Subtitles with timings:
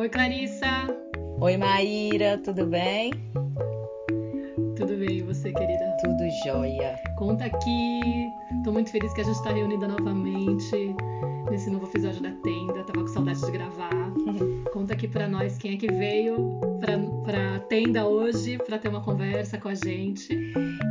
[0.00, 0.88] Oi, Clarissa.
[1.42, 3.12] Oi, Maíra, tudo bem?
[4.74, 5.94] Tudo bem, e você, querida?
[6.00, 6.98] Tudo jóia.
[7.18, 8.00] Conta aqui.
[8.64, 10.96] Tô muito feliz que a gente está reunida novamente
[11.50, 12.82] nesse novo episódio da Tenda.
[12.84, 13.90] Tava com saudade de gravar.
[14.72, 16.58] Conta aqui para nós quem é que veio
[17.22, 20.32] para a Tenda hoje para ter uma conversa com a gente.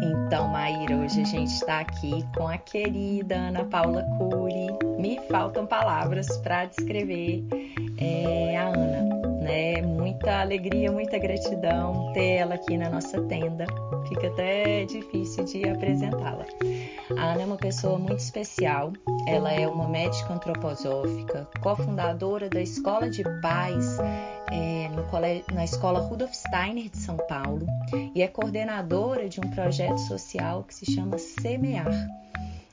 [0.03, 4.69] Então, Maíra, hoje a gente está aqui com a querida Ana Paula Cury.
[5.01, 7.43] Me faltam palavras para descrever
[7.97, 8.88] é, a Ana.
[10.29, 13.65] Muita alegria, muita gratidão ter ela aqui na nossa tenda.
[14.07, 16.45] Fica até difícil de apresentá-la.
[17.17, 18.93] A Ana é uma pessoa muito especial.
[19.25, 23.97] Ela é uma médica antroposófica, cofundadora da Escola de Paz
[24.51, 27.65] é, no colégio, na Escola Rudolf Steiner de São Paulo
[28.13, 31.89] e é coordenadora de um projeto social que se chama Semear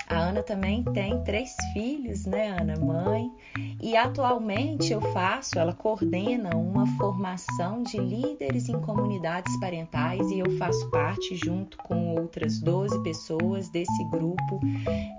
[0.08, 2.76] a Ana também tem três filhos, né, Ana?
[2.76, 3.30] Mãe.
[3.82, 10.50] E atualmente eu faço, ela coordena uma formação de líderes em comunidades parentais e eu
[10.58, 14.60] faço parte, junto com outras 12 pessoas, desse grupo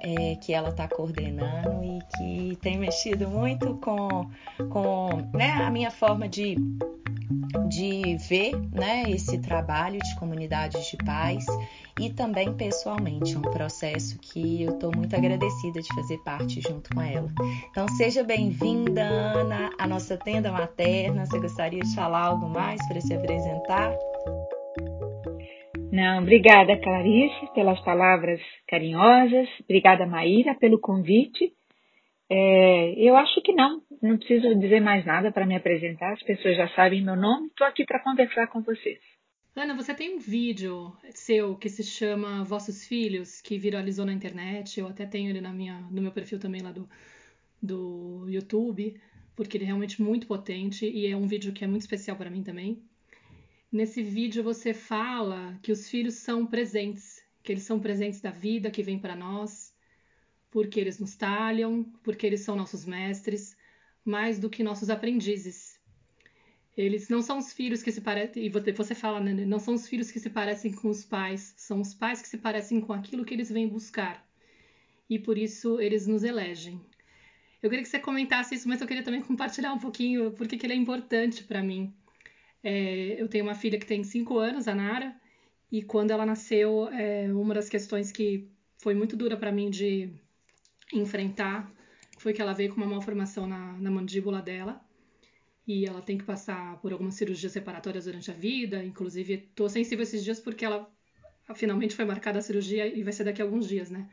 [0.01, 4.29] é, que ela está coordenando e que tem mexido muito com,
[4.69, 6.55] com né, a minha forma de
[7.67, 11.45] de ver né, esse trabalho de comunidades de paz
[11.99, 17.01] e também pessoalmente, um processo que eu estou muito agradecida de fazer parte junto com
[17.01, 17.29] ela.
[17.69, 21.25] Então seja bem-vinda, Ana, à nossa tenda materna.
[21.25, 23.93] Você gostaria de falar algo mais para se apresentar?
[25.91, 29.47] Não, obrigada, Clarice, pelas palavras carinhosas.
[29.63, 31.56] Obrigada, Maíra, pelo convite.
[32.29, 36.57] É, eu acho que não, não preciso dizer mais nada para me apresentar, as pessoas
[36.57, 38.99] já sabem meu nome, estou aqui para conversar com vocês.
[39.55, 44.79] Ana, você tem um vídeo seu que se chama Vossos Filhos, que viralizou na internet,
[44.79, 46.87] eu até tenho ele na minha, no meu perfil também lá do,
[47.61, 48.99] do YouTube,
[49.35, 52.29] porque ele é realmente muito potente e é um vídeo que é muito especial para
[52.29, 52.83] mim também.
[53.71, 58.69] Nesse vídeo você fala que os filhos são presentes, que eles são presentes da vida
[58.69, 59.66] que vem para nós,
[60.49, 63.55] porque eles nos talham, porque eles são nossos mestres,
[64.03, 65.77] mais do que nossos aprendizes.
[66.75, 69.33] Eles não são os filhos que se parecem, e você fala, né?
[69.45, 72.37] Não são os filhos que se parecem com os pais, são os pais que se
[72.37, 74.25] parecem com aquilo que eles vêm buscar.
[75.09, 76.79] E por isso eles nos elegem.
[77.61, 80.65] Eu queria que você comentasse isso, mas eu queria também compartilhar um pouquinho porque que
[80.65, 81.91] ele é importante para mim.
[82.63, 85.15] É, eu tenho uma filha que tem 5 anos, a Nara,
[85.71, 88.47] e quando ela nasceu, é, uma das questões que
[88.77, 90.11] foi muito dura para mim de
[90.93, 91.71] enfrentar
[92.17, 94.81] foi que ela veio com uma malformação na, na mandíbula dela
[95.67, 98.83] e ela tem que passar por algumas cirurgias separatórias durante a vida.
[98.83, 100.89] Inclusive, estou sensível esses dias porque ela
[101.55, 104.09] finalmente foi marcada a cirurgia e vai ser daqui a alguns dias, né?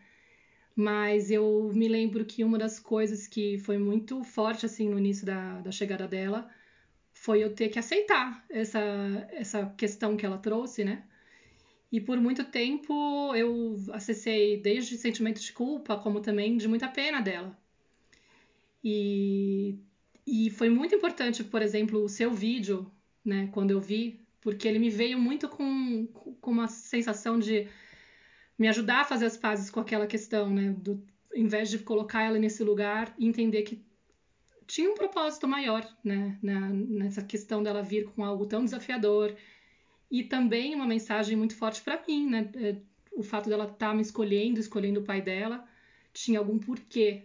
[0.77, 5.25] Mas eu me lembro que uma das coisas que foi muito forte assim no início
[5.25, 6.51] da, da chegada dela
[7.13, 8.81] foi eu ter que aceitar essa,
[9.31, 11.05] essa questão que ela trouxe, né?
[11.95, 17.21] E por muito tempo eu acessei desde sentimento de culpa, como também de muita pena
[17.21, 17.57] dela.
[18.83, 19.79] E,
[20.27, 22.91] e foi muito importante, por exemplo, o seu vídeo,
[23.25, 26.09] né, quando eu vi, porque ele me veio muito com,
[26.41, 27.69] com uma sensação de
[28.59, 31.01] me ajudar a fazer as pazes com aquela questão, né, do,
[31.33, 33.81] em vez de colocar ela nesse lugar e entender que
[34.67, 39.33] tinha um propósito maior, né, na, nessa questão dela vir com algo tão desafiador
[40.11, 42.51] e também uma mensagem muito forte para mim, né?
[42.57, 42.77] É,
[43.17, 45.65] o fato dela estar tá me escolhendo, escolhendo o pai dela,
[46.13, 47.25] tinha algum porquê.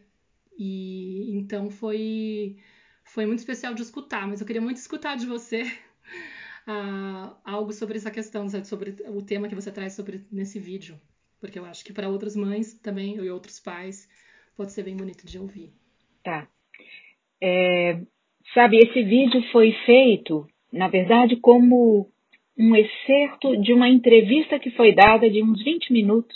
[0.58, 2.58] E então foi
[3.04, 5.64] foi muito especial de escutar, mas eu queria muito escutar de você
[6.68, 11.00] uh, algo sobre essa questão, sobre o tema que você traz sobre nesse vídeo,
[11.40, 14.08] porque eu acho que para outras mães também e outros pais
[14.56, 15.74] pode ser bem bonito de ouvir.
[16.24, 16.48] Tá.
[17.42, 18.02] É,
[18.54, 22.12] sabe, esse vídeo foi feito, na verdade, como
[22.60, 26.36] um excerto de uma entrevista que foi dada de uns 20 minutos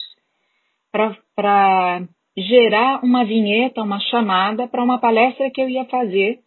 [0.90, 2.08] para
[2.38, 6.40] gerar uma vinheta, uma chamada para uma palestra que eu ia fazer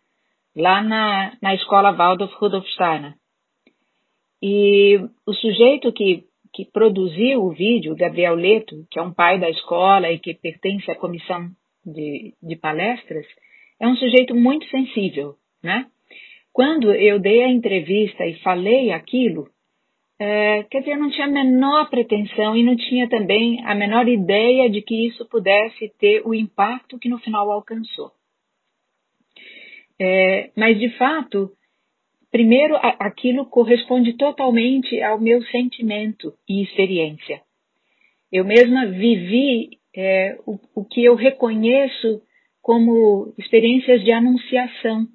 [0.56, 3.14] lá na, na escola Waldorf Rudolf Steiner.
[4.42, 6.24] E o sujeito que,
[6.54, 10.90] que produziu o vídeo, Gabriel Leto, que é um pai da escola e que pertence
[10.90, 11.50] à comissão
[11.84, 13.26] de, de palestras,
[13.78, 15.86] é um sujeito muito sensível, né?
[16.50, 19.48] Quando eu dei a entrevista e falei aquilo,
[20.18, 24.68] é, quer dizer, não tinha a menor pretensão e não tinha também a menor ideia
[24.70, 28.10] de que isso pudesse ter o impacto que no final alcançou.
[30.00, 31.50] É, mas, de fato,
[32.30, 37.42] primeiro, aquilo corresponde totalmente ao meu sentimento e experiência.
[38.32, 42.22] Eu mesma vivi é, o, o que eu reconheço
[42.62, 45.06] como experiências de anunciação.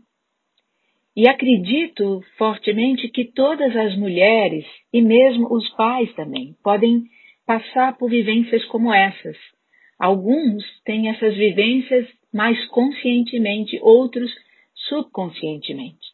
[1.16, 7.04] E acredito fortemente que todas as mulheres, e mesmo os pais também, podem
[7.46, 9.36] passar por vivências como essas.
[10.00, 14.32] Alguns têm essas vivências mais conscientemente, outros
[14.88, 16.12] subconscientemente.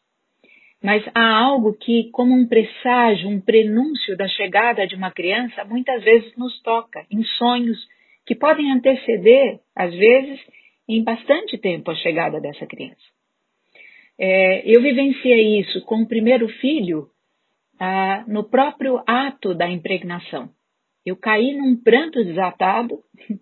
[0.82, 6.02] Mas há algo que, como um presságio, um prenúncio da chegada de uma criança, muitas
[6.02, 7.78] vezes nos toca, em sonhos
[8.26, 10.40] que podem anteceder, às vezes,
[10.88, 13.17] em bastante tempo, a chegada dessa criança.
[14.18, 17.08] É, eu vivenciei isso com o primeiro filho
[17.78, 20.50] ah, no próprio ato da impregnação.
[21.06, 22.98] Eu caí num pranto desatado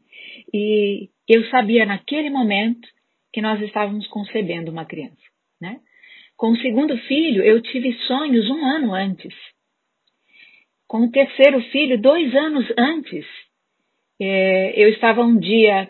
[0.52, 2.86] e eu sabia naquele momento
[3.32, 5.16] que nós estávamos concebendo uma criança.
[5.60, 5.80] Né?
[6.36, 9.34] Com o segundo filho, eu tive sonhos um ano antes.
[10.86, 13.24] Com o terceiro filho, dois anos antes,
[14.20, 15.88] é, eu estava um dia,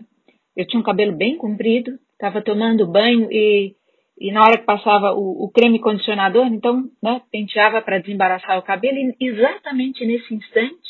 [0.57, 3.75] eu tinha um cabelo bem comprido, estava tomando banho e
[4.19, 8.63] e na hora que passava o, o creme condicionador, então, né, penteava para desembaraçar o
[8.63, 10.89] cabelo, e exatamente nesse instante,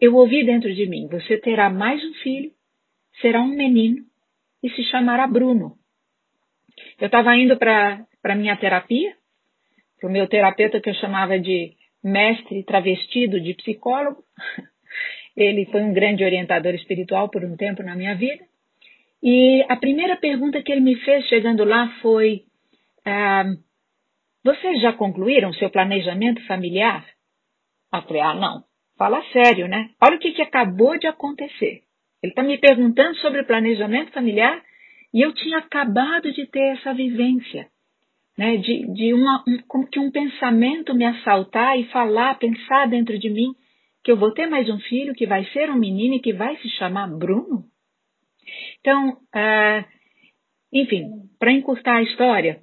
[0.00, 2.50] eu ouvi dentro de mim: você terá mais um filho,
[3.20, 4.04] será um menino
[4.62, 5.76] e se chamará Bruno.
[7.00, 9.14] Eu estava indo para a minha terapia,
[9.98, 11.72] para o meu terapeuta que eu chamava de
[12.02, 14.22] mestre travestido de psicólogo.
[15.36, 18.44] Ele foi um grande orientador espiritual por um tempo na minha vida.
[19.22, 22.42] E a primeira pergunta que ele me fez chegando lá foi:
[23.04, 23.44] ah,
[24.44, 27.06] vocês já concluíram seu planejamento familiar?
[27.92, 28.64] Eu falei, ah, não.
[28.96, 29.90] Fala sério, né?
[30.02, 31.82] Olha o que, que acabou de acontecer.
[32.22, 34.60] Ele está me perguntando sobre o planejamento familiar
[35.14, 37.68] e eu tinha acabado de ter essa vivência,
[38.36, 38.56] né?
[38.56, 43.30] De, de uma, um, como que um pensamento me assaltar e falar, pensar dentro de
[43.30, 43.54] mim
[44.02, 46.56] que eu vou ter mais um filho que vai ser um menino e que vai
[46.56, 47.64] se chamar Bruno.
[48.80, 49.84] Então, ah,
[50.72, 51.04] enfim,
[51.38, 52.62] para encurtar a história,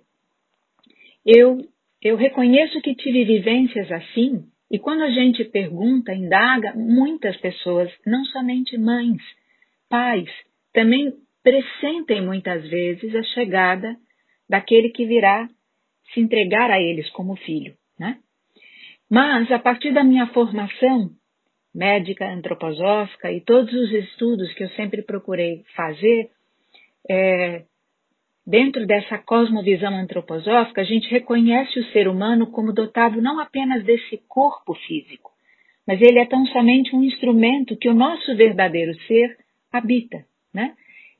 [1.25, 1.57] eu,
[2.01, 8.23] eu reconheço que tive vivências assim, e quando a gente pergunta, indaga, muitas pessoas, não
[8.25, 9.21] somente mães,
[9.89, 10.29] pais,
[10.73, 11.13] também
[11.43, 13.95] pressentem muitas vezes a chegada
[14.49, 15.47] daquele que virá
[16.13, 17.75] se entregar a eles como filho.
[17.99, 18.17] Né?
[19.09, 21.11] Mas, a partir da minha formação
[21.73, 26.29] médica, antroposófica e todos os estudos que eu sempre procurei fazer,
[27.09, 27.63] é,
[28.47, 34.17] Dentro dessa cosmovisão antroposófica, a gente reconhece o ser humano como dotado não apenas desse
[34.27, 35.31] corpo físico,
[35.87, 39.35] mas ele é tão somente um instrumento que o nosso verdadeiro ser
[39.71, 40.75] habita, né?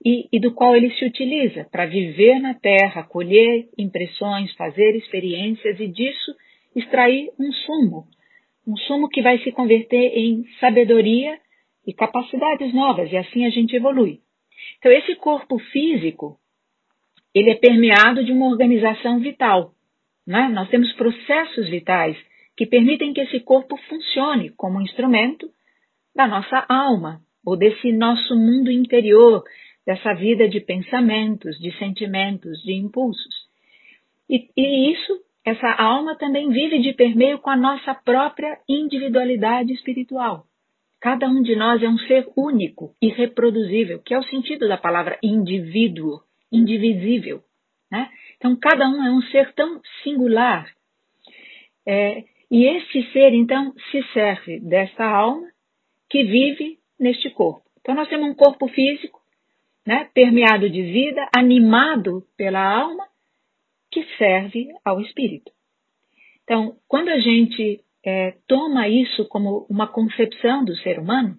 [0.06, 5.80] E, e do qual ele se utiliza para viver na Terra, colher impressões, fazer experiências
[5.80, 6.36] e disso
[6.76, 8.06] extrair um sumo,
[8.68, 11.40] um sumo que vai se converter em sabedoria
[11.88, 14.20] e capacidades novas, e assim a gente evolui.
[14.78, 16.38] Então, esse corpo físico
[17.36, 19.74] ele é permeado de uma organização vital.
[20.26, 20.48] Né?
[20.54, 22.18] Nós temos processos vitais
[22.56, 25.50] que permitem que esse corpo funcione como um instrumento
[26.16, 29.44] da nossa alma, ou desse nosso mundo interior,
[29.86, 33.36] dessa vida de pensamentos, de sentimentos, de impulsos.
[34.30, 40.46] E, e isso, essa alma também vive de permeio com a nossa própria individualidade espiritual.
[41.02, 45.20] Cada um de nós é um ser único, irreproduzível, que é o sentido da palavra
[45.22, 46.22] indivíduo
[46.56, 47.44] indivisível.
[47.92, 48.10] Né?
[48.38, 50.72] Então, cada um é um ser tão singular.
[51.88, 55.48] É, e esse ser, então, se serve desta alma
[56.10, 57.64] que vive neste corpo.
[57.80, 59.20] Então, nós temos um corpo físico,
[59.86, 63.08] né, permeado de vida, animado pela alma,
[63.92, 65.52] que serve ao espírito.
[66.44, 71.38] Então, quando a gente é, toma isso como uma concepção do ser humano,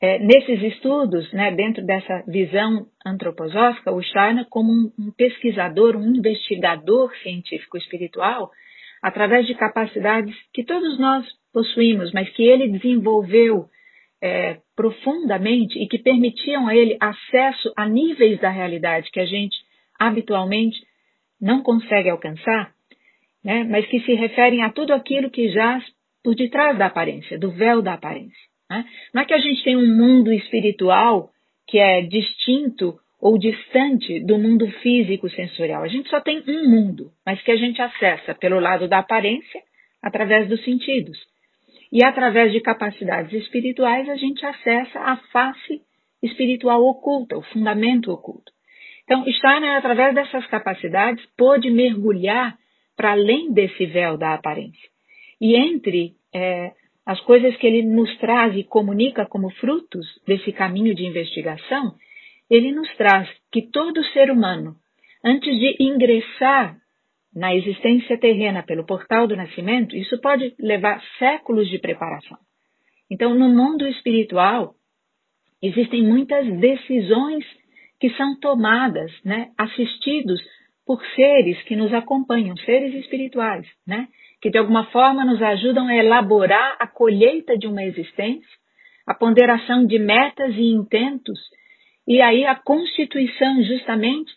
[0.00, 6.16] é, nesses estudos, né, dentro dessa visão antroposófica, o Steiner, como um, um pesquisador, um
[6.16, 8.50] investigador científico espiritual,
[9.02, 13.66] através de capacidades que todos nós possuímos, mas que ele desenvolveu
[14.22, 19.56] é, profundamente e que permitiam a ele acesso a níveis da realidade que a gente
[19.98, 20.78] habitualmente
[21.38, 22.72] não consegue alcançar,
[23.44, 25.84] né, mas que se referem a tudo aquilo que jaz
[26.22, 28.49] por detrás da aparência, do véu da aparência.
[28.70, 28.84] Né?
[29.12, 31.30] Não é que a gente tem um mundo espiritual
[31.66, 35.82] que é distinto ou distante do mundo físico sensorial.
[35.82, 39.60] A gente só tem um mundo, mas que a gente acessa pelo lado da aparência,
[40.02, 41.18] através dos sentidos.
[41.92, 45.82] E através de capacidades espirituais, a gente acessa a face
[46.22, 48.52] espiritual oculta, o fundamento oculto.
[49.04, 52.56] Então, Steiner, através dessas capacidades, pôde mergulhar
[52.96, 54.88] para além desse véu da aparência.
[55.40, 56.72] E entre é,
[57.10, 61.96] as coisas que ele nos traz e comunica como frutos desse caminho de investigação,
[62.48, 64.76] ele nos traz que todo ser humano,
[65.24, 66.76] antes de ingressar
[67.34, 72.38] na existência terrena pelo portal do nascimento, isso pode levar séculos de preparação.
[73.10, 74.76] Então, no mundo espiritual,
[75.60, 77.44] existem muitas decisões
[77.98, 80.40] que são tomadas, né, assistidos
[80.86, 84.06] por seres que nos acompanham, seres espirituais, né,
[84.40, 88.48] que de alguma forma nos ajudam a elaborar a colheita de uma existência,
[89.06, 91.38] a ponderação de metas e intentos,
[92.06, 94.32] e aí a constituição justamente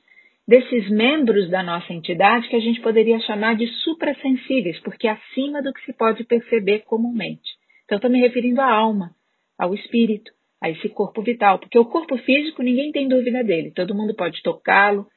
[0.47, 5.73] desses membros da nossa entidade que a gente poderia chamar de suprassensíveis, porque acima do
[5.73, 7.49] que se pode perceber comumente.
[7.85, 9.11] Então, estou me referindo à alma,
[9.57, 10.31] ao espírito,
[10.61, 14.41] a esse corpo vital, porque o corpo físico ninguém tem dúvida dele, todo mundo pode
[14.41, 15.07] tocá-lo,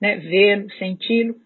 [0.00, 1.36] né, vê-lo, senti-lo,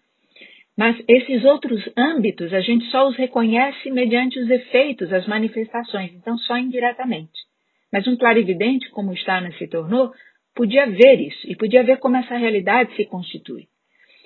[0.77, 6.37] mas esses outros âmbitos a gente só os reconhece mediante os efeitos, as manifestações, então
[6.37, 7.47] só indiretamente.
[7.91, 10.11] Mas um clarividente, como Steiner se tornou,
[10.55, 13.67] podia ver isso e podia ver como essa realidade se constitui.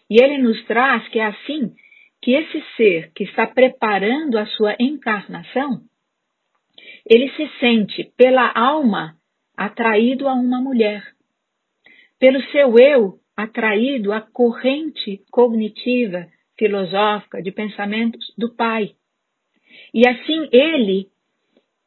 [0.10, 1.74] E ele nos traz que é assim
[2.22, 5.82] que esse ser que está preparando a sua encarnação,
[7.10, 9.16] ele se sente pela alma
[9.58, 11.04] atraído a uma mulher,
[12.20, 16.28] pelo seu eu atraído à corrente cognitiva,
[16.62, 18.92] filosófica, de pensamentos do pai.
[19.92, 21.08] E assim ele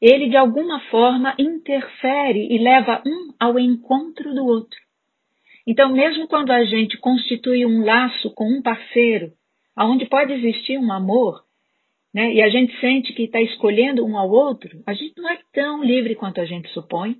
[0.00, 4.78] ele de alguma forma interfere e leva um ao encontro do outro.
[5.66, 9.32] Então, mesmo quando a gente constitui um laço com um parceiro,
[9.74, 11.42] aonde pode existir um amor,
[12.12, 15.38] né, e a gente sente que está escolhendo um ao outro, a gente não é
[15.54, 17.16] tão livre quanto a gente supõe.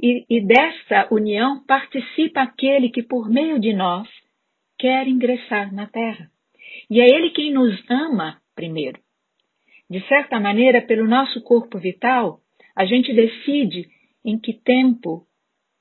[0.00, 4.08] E, e dessa união participa aquele que, por meio de nós,
[4.78, 6.30] quer ingressar na Terra.
[6.90, 8.98] E é ele quem nos ama primeiro.
[9.88, 12.40] De certa maneira, pelo nosso corpo vital,
[12.74, 13.88] a gente decide
[14.24, 15.26] em que tempo,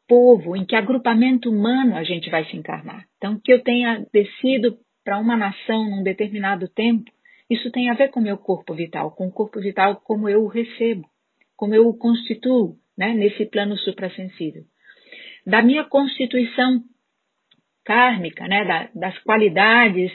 [0.08, 3.06] povo, em que agrupamento humano a gente vai se encarnar.
[3.18, 7.10] Então, que eu tenha descido para uma nação num determinado tempo,
[7.50, 10.44] isso tem a ver com o meu corpo vital, com o corpo vital como eu
[10.44, 11.08] o recebo,
[11.56, 14.64] como eu o constituo né, nesse plano suprassensível.
[15.46, 16.82] Da minha constituição
[17.84, 20.12] kármica, né, da, das qualidades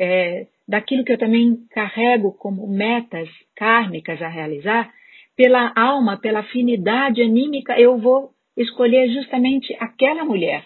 [0.00, 4.90] é, daquilo que eu também carrego como metas kármicas a realizar,
[5.36, 10.64] pela alma, pela afinidade anímica, eu vou escolher justamente aquela mulher,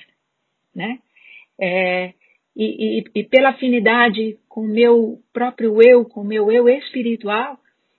[0.75, 0.99] né?
[1.61, 2.13] É,
[2.57, 7.59] e, e, e, pela afinidade com o meu próprio eu, com o meu eu espiritual,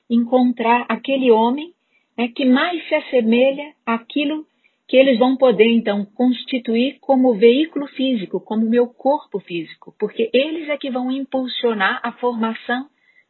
[0.09, 1.73] encontrar aquele homem
[2.17, 4.45] né, que mais se assemelha àquilo
[4.87, 10.69] que eles vão poder então constituir como veículo físico, como meu corpo físico, porque eles
[10.69, 12.87] é que vão impulsionar a formação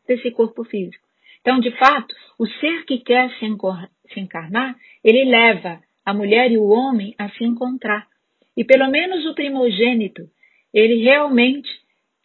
[0.07, 1.05] desse corpo físico.
[1.41, 6.67] Então, de fato, o ser que quer se encarnar, ele leva a mulher e o
[6.67, 8.07] homem a se encontrar.
[8.57, 10.23] E pelo menos o primogênito,
[10.73, 11.69] ele realmente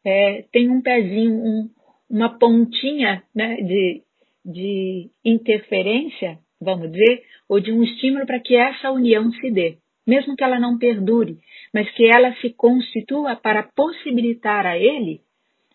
[0.05, 1.71] é, tem um pezinho, um,
[2.09, 4.03] uma pontinha né, de,
[4.45, 10.37] de interferência vamos dizer, ou de um estímulo para que essa união se dê, mesmo
[10.37, 11.39] que ela não perdure,
[11.73, 15.21] mas que ela se constitua para possibilitar a ele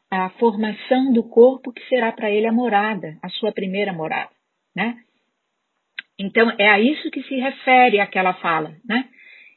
[0.10, 4.32] a formação do corpo que será para ele a morada, a sua primeira morada,
[4.76, 4.98] né?
[6.18, 9.10] Então é a isso que se refere aquela fala, né?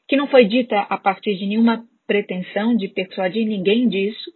[0.08, 4.32] Que não foi dita a partir de nenhuma pretensão de persuadir ninguém disso,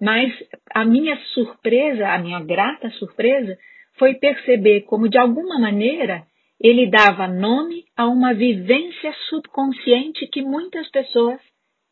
[0.00, 0.32] mas
[0.72, 3.58] a minha surpresa, a minha grata surpresa,
[3.98, 6.26] foi perceber como, de alguma maneira,
[6.60, 11.40] ele dava nome a uma vivência subconsciente que muitas pessoas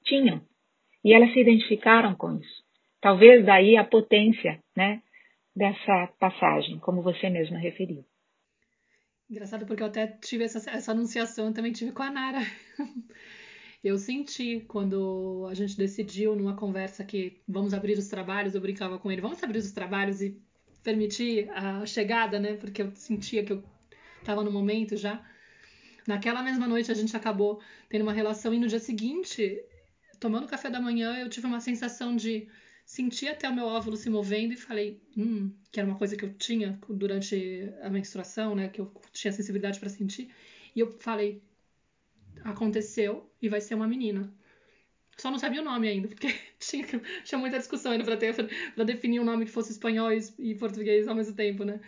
[0.05, 0.41] tinham.
[1.05, 2.63] E elas se identificaram com isso.
[3.01, 5.03] Talvez daí a potência né,
[5.57, 8.05] dessa passagem, como você mesma referiu.
[9.29, 12.41] Engraçado porque eu até tive essa, essa anunciação, eu também tive com a Nara.
[13.83, 18.99] eu senti quando a gente decidiu numa conversa que vamos abrir os trabalhos, eu brincava
[18.99, 20.37] com ele, vamos abrir os trabalhos e
[20.83, 22.55] permitir a chegada, né?
[22.55, 23.63] Porque eu sentia que eu
[24.19, 25.25] estava no momento já.
[26.07, 29.63] Naquela mesma noite a gente acabou tendo uma relação e no dia seguinte,
[30.19, 32.49] tomando café da manhã, eu tive uma sensação de
[32.85, 36.25] sentir até o meu óvulo se movendo e falei, hum, que era uma coisa que
[36.25, 38.69] eu tinha durante a menstruação, né?
[38.69, 40.31] Que eu tinha sensibilidade para sentir.
[40.75, 41.43] E eu falei,
[42.43, 44.33] aconteceu e vai ser uma menina.
[45.21, 46.87] Só não sabia o nome ainda, porque tinha,
[47.25, 51.37] tinha muita discussão ainda para definir um nome que fosse espanhol e, português ao mesmo
[51.37, 51.79] tempo, né?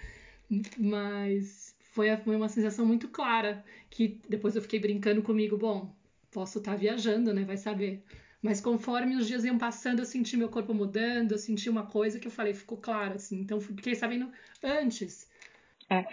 [0.79, 5.91] Mas foi, foi uma sensação muito clara, que depois eu fiquei brincando comigo, bom,
[6.31, 7.43] posso estar tá viajando, né?
[7.45, 8.05] Vai saber.
[8.43, 12.19] Mas conforme os dias iam passando, eu senti meu corpo mudando, eu senti uma coisa
[12.19, 13.41] que eu falei, ficou claro, assim.
[13.41, 14.31] Então, fiquei sabendo
[14.63, 15.31] antes.
[15.89, 16.05] É.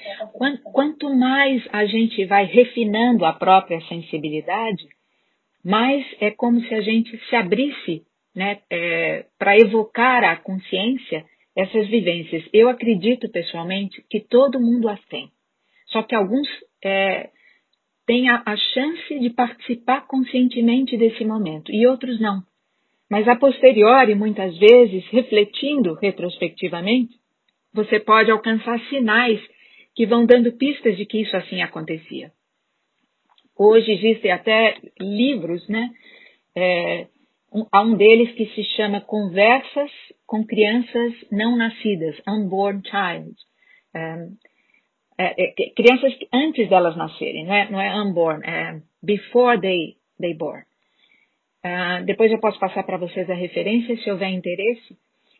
[0.71, 4.87] Quanto mais a gente vai refinando a própria sensibilidade,
[5.63, 8.03] mas é como se a gente se abrisse
[8.35, 11.25] né, é, para evocar a consciência
[11.55, 12.43] essas vivências.
[12.53, 15.29] Eu acredito pessoalmente que todo mundo as tem,
[15.87, 16.47] só que alguns
[16.83, 17.29] é,
[18.05, 22.41] têm a, a chance de participar conscientemente desse momento e outros não.
[23.09, 27.15] Mas a posteriori, muitas vezes, refletindo retrospectivamente,
[27.73, 29.41] você pode alcançar sinais
[29.95, 32.31] que vão dando pistas de que isso assim acontecia.
[33.59, 35.91] Hoje existem até livros, né?
[36.55, 37.07] É,
[37.53, 39.91] um, há um deles que se chama Conversas
[40.25, 43.35] com Crianças Não Nascidas, Unborn Child.
[43.93, 44.27] É,
[45.17, 50.33] é, é crianças antes delas nascerem, não é, não é unborn, é before they, they
[50.33, 50.63] born.
[51.65, 54.97] Uh, depois eu posso passar para vocês a referência se houver interesse.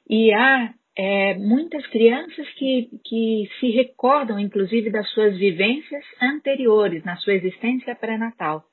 [0.10, 7.16] E há é, muitas crianças que, que se recordam, inclusive, das suas vivências anteriores, na
[7.16, 8.66] sua existência pré-natal.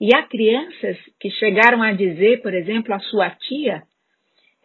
[0.00, 3.84] E há crianças que chegaram a dizer, por exemplo, à sua tia,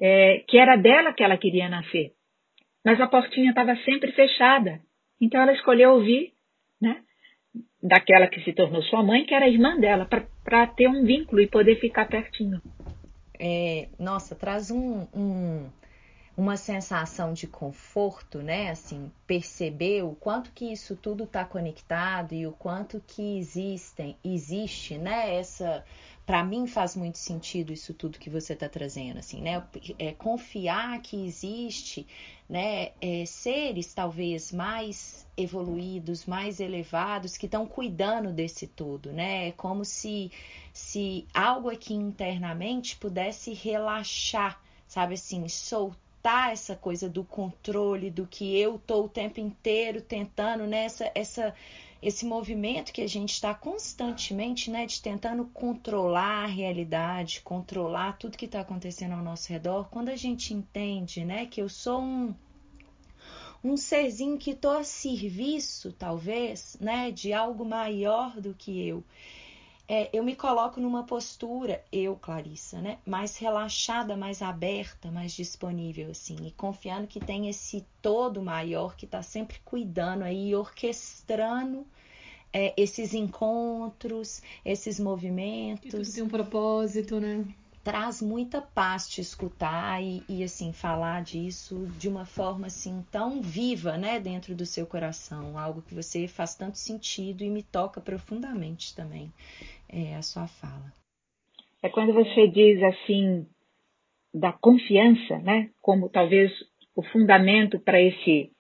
[0.02, 2.14] é, que era dela que ela queria nascer,
[2.84, 4.80] mas a portinha estava sempre fechada.
[5.22, 6.32] Então ela escolheu ouvir,
[6.82, 7.04] né,
[7.80, 10.10] daquela que se tornou sua mãe, que era irmã dela,
[10.44, 12.60] para ter um vínculo e poder ficar pertinho.
[13.40, 15.70] É, nossa, traz um, um
[16.38, 18.70] uma sensação de conforto, né?
[18.70, 25.00] Assim, perceber o quanto que isso tudo está conectado e o quanto que existem, existe,
[25.00, 25.36] né?
[25.36, 25.84] Essa,
[26.28, 29.66] para mim faz muito sentido isso tudo que você está trazendo, assim, né?
[29.98, 32.06] É confiar que existe,
[32.48, 32.92] né?
[33.02, 39.48] É, seres talvez mais evoluídos, mais elevados que estão cuidando desse tudo, né?
[39.48, 40.32] É como se
[40.72, 46.07] se algo aqui internamente pudesse relaxar, sabe assim, soltar
[46.52, 51.54] essa coisa do controle, do que eu tô o tempo inteiro tentando nessa né, essa
[52.02, 58.38] esse movimento que a gente está constantemente, né, de tentando controlar a realidade, controlar tudo
[58.38, 59.90] que está acontecendo ao nosso redor.
[59.90, 62.36] Quando a gente entende, né, que eu sou um
[63.64, 69.04] um serzinho que estou a serviço, talvez, né, de algo maior do que eu
[69.88, 72.98] é, eu me coloco numa postura, eu, Clarissa, né?
[73.06, 79.06] Mais relaxada, mais aberta, mais disponível, assim, e confiando que tem esse todo maior que
[79.06, 81.88] está sempre cuidando aí, orquestrando
[82.52, 85.86] é, esses encontros, esses movimentos.
[85.86, 87.46] E tudo tem um propósito, né?
[87.88, 93.42] Traz muita paz te escutar e, e, assim falar disso de uma forma assim tão
[93.42, 98.02] viva, né, dentro do seu coração, algo que você faz tanto sentido e me toca
[98.02, 99.32] profundamente também
[99.88, 100.92] é, a sua fala.
[101.82, 103.48] É quando você diz assim
[104.34, 106.52] da confiança, né, como talvez
[106.94, 108.52] o fundamento para esse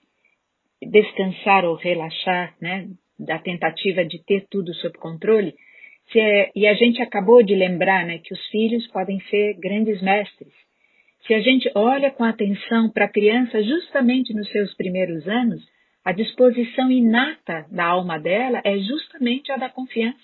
[0.81, 5.53] descansar ou relaxar, né, da tentativa de ter tudo sob controle
[6.15, 10.53] é, e a gente acabou de lembrar né, que os filhos podem ser grandes mestres.
[11.25, 15.61] Se a gente olha com atenção para a criança justamente nos seus primeiros anos,
[16.05, 20.23] a disposição inata da alma dela é justamente a da confiança.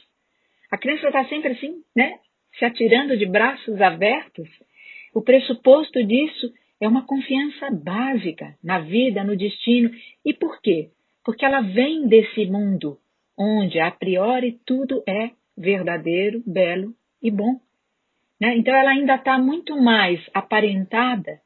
[0.72, 2.14] A criança está sempre assim, né?
[2.58, 4.48] Se atirando de braços abertos.
[5.14, 9.92] O pressuposto disso é uma confiança básica na vida, no destino.
[10.26, 10.92] E por quê?
[11.26, 12.98] Porque ela vem desse mundo
[13.38, 17.60] onde, a priori, tudo é verdadeiro, belo e bom.
[18.40, 18.58] Né?
[18.58, 21.40] Então ela ainda está muito mais aparentada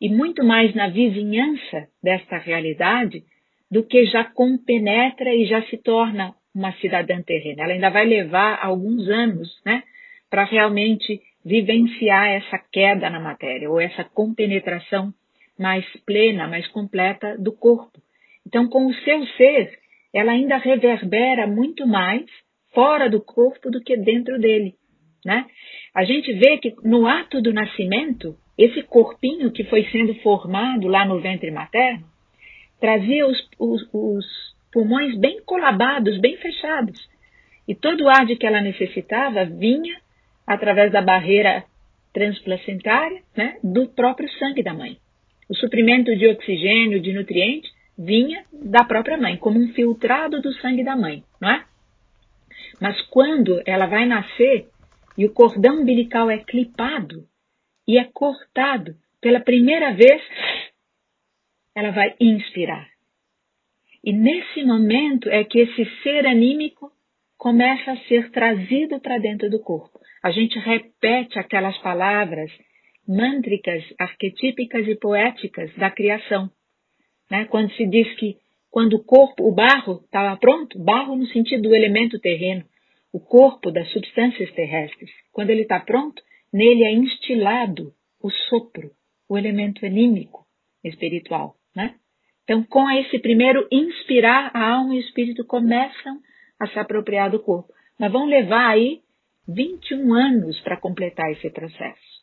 [0.00, 3.24] e muito mais na vizinhança desta realidade
[3.70, 7.64] do que já compenetra e já se torna uma cidadã terrena.
[7.64, 9.82] Ela ainda vai levar alguns anos né,
[10.30, 15.12] para realmente vivenciar essa queda na matéria ou essa compenetração
[15.58, 18.00] mais plena, mais completa do corpo.
[18.46, 19.78] Então, com o seu ser,
[20.12, 22.24] ela ainda reverbera muito mais
[22.76, 24.74] fora do corpo do que dentro dele.
[25.24, 25.46] Né?
[25.94, 31.06] A gente vê que no ato do nascimento, esse corpinho que foi sendo formado lá
[31.06, 32.04] no ventre materno,
[32.78, 34.26] trazia os, os, os
[34.70, 37.00] pulmões bem colabados, bem fechados.
[37.66, 39.96] E todo o ar de que ela necessitava vinha
[40.46, 41.64] através da barreira
[42.12, 44.98] transplacentária né, do próprio sangue da mãe.
[45.48, 50.84] O suprimento de oxigênio, de nutrientes, vinha da própria mãe, como um filtrado do sangue
[50.84, 51.64] da mãe, não é?
[52.80, 54.68] Mas quando ela vai nascer
[55.16, 57.26] e o cordão umbilical é clipado
[57.86, 60.22] e é cortado pela primeira vez,
[61.74, 62.88] ela vai inspirar.
[64.04, 66.92] E nesse momento é que esse ser anímico
[67.36, 69.98] começa a ser trazido para dentro do corpo.
[70.22, 72.50] A gente repete aquelas palavras
[73.06, 76.50] mântricas, arquetípicas e poéticas da criação.
[77.30, 77.44] Né?
[77.46, 78.36] Quando se diz que
[78.76, 82.62] quando o corpo, o barro, estava pronto, barro no sentido do elemento terreno,
[83.10, 88.90] o corpo das substâncias terrestres, quando ele está pronto, nele é instilado o sopro,
[89.30, 90.44] o elemento anímico
[90.84, 91.94] espiritual, né?
[92.44, 96.20] Então, com esse primeiro inspirar, a alma e o espírito começam
[96.60, 97.72] a se apropriar do corpo.
[97.98, 99.00] Mas vão levar aí
[99.48, 102.22] 21 anos para completar esse processo.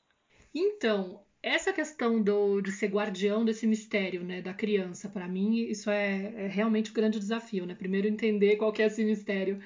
[0.53, 5.89] Então, essa questão do, de ser guardião desse mistério, né, da criança, para mim, isso
[5.89, 7.75] é, é, realmente um grande desafio, né?
[7.75, 9.59] Primeiro entender qual que é esse mistério,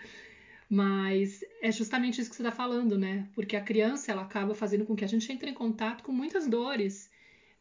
[0.67, 3.27] mas é justamente isso que você está falando, né?
[3.35, 6.47] Porque a criança, ela acaba fazendo com que a gente entre em contato com muitas
[6.47, 7.11] dores,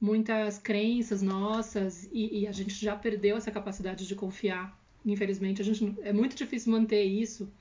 [0.01, 4.81] muitas crenças nossas, e, e a gente já perdeu essa capacidade de confiar.
[5.05, 7.53] Infelizmente, a gente, é muito difícil manter isso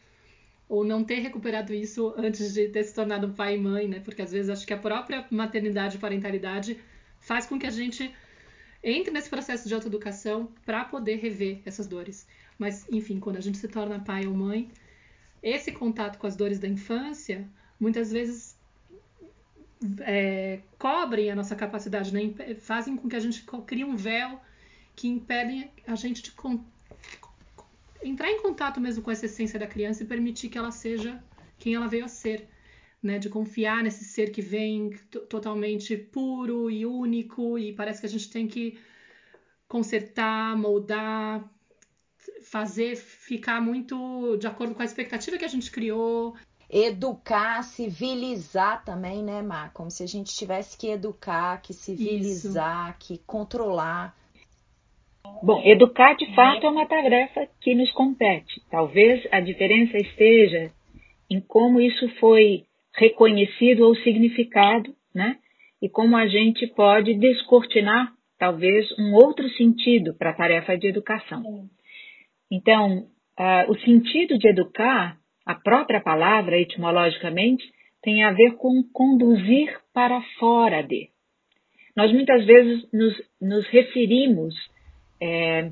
[0.68, 4.00] ou não ter recuperado isso antes de ter se tornado pai e mãe, né?
[4.00, 6.80] Porque às vezes acho que a própria maternidade e parentalidade
[7.20, 8.14] faz com que a gente
[8.84, 12.28] entre nesse processo de autoeducação para poder rever essas dores.
[12.58, 14.70] Mas, enfim, quando a gente se torna pai ou mãe,
[15.42, 17.48] esse contato com as dores da infância
[17.80, 18.58] muitas vezes
[20.02, 22.34] é, cobrem a nossa capacidade, né?
[22.60, 24.40] fazem com que a gente crie um véu
[24.96, 26.32] que impedem a gente de
[28.08, 31.22] entrar em contato mesmo com essa essência da criança e permitir que ela seja
[31.58, 32.48] quem ela veio a ser.
[33.04, 34.90] Né, de confiar nesse ser que vem
[35.30, 38.80] totalmente puro e único, e parece que a gente tem que
[39.68, 41.48] consertar, moldar,
[42.42, 46.36] fazer ficar muito de acordo com a expectativa que a gente criou.
[46.70, 49.70] Educar, civilizar também, né, Má?
[49.70, 53.08] Como se a gente tivesse que educar, que civilizar, Isso.
[53.08, 54.18] que controlar.
[55.44, 58.62] Bom, educar de fato é uma tarefa que nos compete.
[58.70, 60.72] Talvez a diferença esteja
[61.30, 62.64] em como isso foi
[62.96, 65.38] reconhecido ou significado, né?
[65.82, 71.44] E como a gente pode descortinar, talvez, um outro sentido para a tarefa de educação.
[72.52, 73.08] Então,
[73.40, 77.64] uh, o sentido de educar, a própria palavra, etimologicamente,
[78.02, 81.10] tem a ver com conduzir para fora de.
[81.96, 84.54] Nós muitas vezes nos, nos referimos
[85.26, 85.72] é,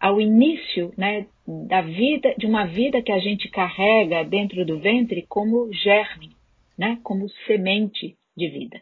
[0.00, 5.26] ao início né, da vida, de uma vida que a gente carrega dentro do ventre
[5.28, 6.30] como germe,
[6.78, 8.80] né, como semente de vida.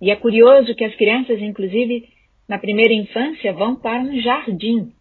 [0.00, 2.08] E é curioso que as crianças, inclusive,
[2.48, 4.92] na primeira infância, vão para um jardim,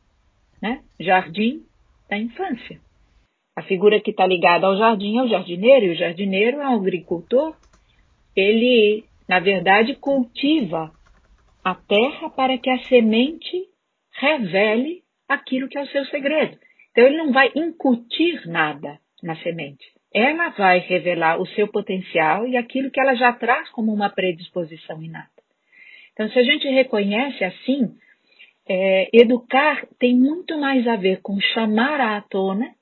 [0.62, 0.82] né?
[1.00, 1.63] Jardim
[2.10, 2.80] da infância.
[3.56, 6.76] A figura que está ligada ao jardim é o jardineiro, e o jardineiro é um
[6.76, 7.56] agricultor.
[8.36, 10.91] Ele, na verdade, cultiva
[11.63, 13.70] a terra para que a semente
[14.21, 16.57] revele aquilo que é o seu segredo.
[16.91, 19.86] Então, ele não vai incutir nada na semente.
[20.13, 25.01] Ela vai revelar o seu potencial e aquilo que ela já traz como uma predisposição
[25.01, 25.41] inata.
[26.13, 27.95] Então, se a gente reconhece assim,
[28.67, 32.75] é, educar tem muito mais a ver com chamar à tona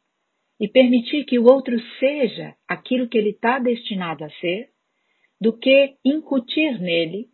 [0.59, 4.69] e permitir que o outro seja aquilo que ele está destinado a ser,
[5.39, 7.27] do que incutir nele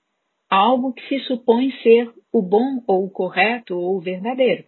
[0.50, 4.66] algo que se supõe ser o bom ou o correto ou o verdadeiro.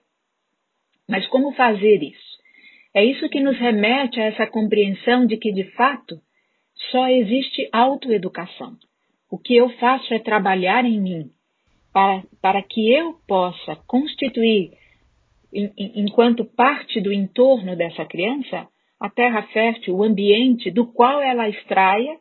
[1.06, 2.38] Mas como fazer isso?
[2.94, 6.18] É isso que nos remete a essa compreensão de que, de fato,
[6.92, 8.78] só existe autoeducação.
[9.30, 11.30] O que eu faço é trabalhar em mim
[11.92, 14.72] para, para que eu possa constituir,
[15.54, 18.66] em, enquanto parte do entorno dessa criança,
[18.98, 22.18] a terra fértil, o ambiente do qual ela extraia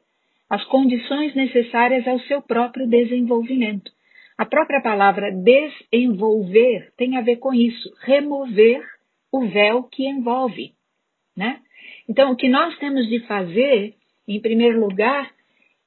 [0.51, 3.95] as condições necessárias ao seu próprio desenvolvimento.
[4.39, 8.83] A própria palavra desenvolver tem a ver com isso, remover
[9.33, 10.73] o véu que envolve,
[11.37, 11.61] né?
[12.09, 13.95] Então, o que nós temos de fazer,
[14.29, 15.31] em primeiro lugar,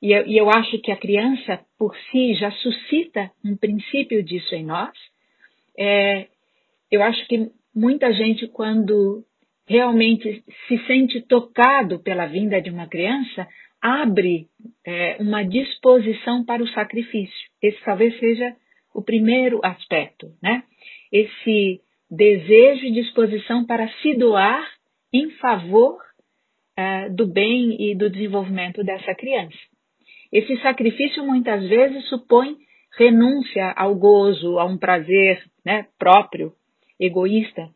[0.02, 4.56] e eu, e eu acho que a criança por si já suscita um princípio disso
[4.56, 4.92] em nós,
[5.78, 6.28] é,
[6.92, 9.24] eu acho que muita gente, quando
[9.68, 13.48] realmente se sente tocado pela vinda de uma criança,
[13.82, 14.48] abre
[14.86, 17.50] é, uma disposição para o sacrifício.
[17.62, 18.56] Esse talvez seja
[18.94, 20.64] o primeiro aspecto, né?
[21.12, 24.68] Esse desejo e disposição para se doar
[25.14, 25.98] em favor
[26.76, 29.58] é, do bem e do desenvolvimento dessa criança.
[30.32, 32.58] Esse sacrifício muitas vezes supõe
[32.98, 36.54] renúncia ao gozo, a um prazer né, próprio,
[37.00, 37.70] egoísta.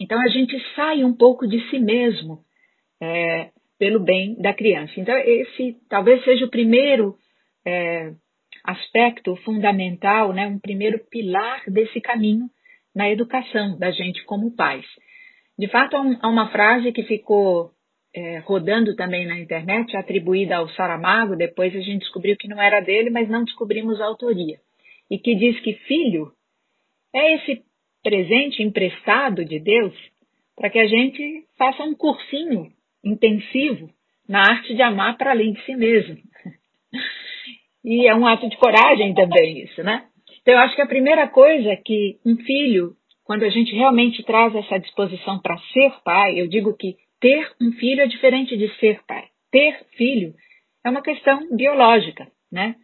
[0.00, 2.40] Então a gente sai um pouco de si mesmo
[3.00, 3.50] é,
[3.82, 4.92] pelo bem da criança.
[4.96, 7.16] Então, esse talvez seja o primeiro
[7.66, 8.12] é,
[8.62, 12.48] aspecto fundamental, né, um primeiro pilar desse caminho
[12.94, 14.86] na educação da gente como pais.
[15.58, 17.72] De fato, há uma frase que ficou
[18.14, 22.78] é, rodando também na internet, atribuída ao Saramago, depois a gente descobriu que não era
[22.78, 24.60] dele, mas não descobrimos a autoria,
[25.10, 26.30] e que diz que filho
[27.12, 27.64] é esse
[28.00, 29.92] presente emprestado de Deus
[30.54, 32.70] para que a gente faça um cursinho
[33.04, 33.90] intensivo
[34.28, 36.16] na arte de amar para além de si mesmo.
[37.84, 40.06] E é um ato de coragem também isso, né?
[40.40, 44.54] Então eu acho que a primeira coisa que um filho, quando a gente realmente traz
[44.54, 49.00] essa disposição para ser pai, eu digo que ter um filho é diferente de ser
[49.04, 49.24] pai.
[49.50, 50.32] Ter filho
[50.84, 52.76] é uma questão biológica, né?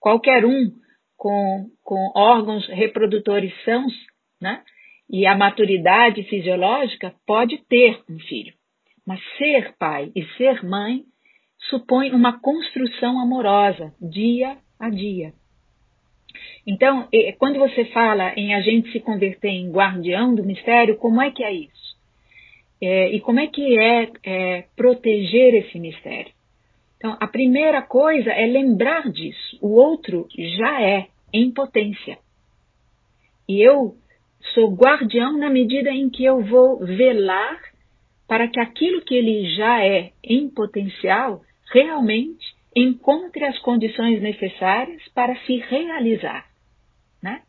[0.00, 0.70] Qualquer um
[1.16, 3.92] com, com órgãos reprodutores sãos,
[4.40, 4.62] né?
[5.10, 8.54] E a maturidade fisiológica pode ter um filho.
[9.06, 11.04] Mas ser pai e ser mãe
[11.68, 15.32] supõe uma construção amorosa, dia a dia.
[16.66, 21.30] Então, quando você fala em a gente se converter em guardião do mistério, como é
[21.30, 21.94] que é isso?
[22.82, 26.32] É, e como é que é, é proteger esse mistério?
[26.96, 29.58] Então, a primeira coisa é lembrar disso.
[29.60, 30.26] O outro
[30.58, 32.18] já é em potência.
[33.48, 33.94] E eu
[34.54, 37.60] sou guardião na medida em que eu vou velar
[38.26, 45.36] para que aquilo que ele já é em potencial realmente encontre as condições necessárias para
[45.40, 46.46] se realizar.
[47.22, 47.42] Né?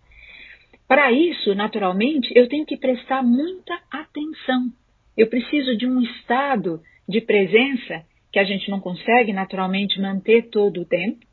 [0.88, 4.72] Para isso, naturalmente, eu tenho que prestar muita atenção.
[5.18, 10.82] Eu preciso de um estado de presença que a gente não consegue naturalmente manter todo
[10.82, 11.26] o tempo,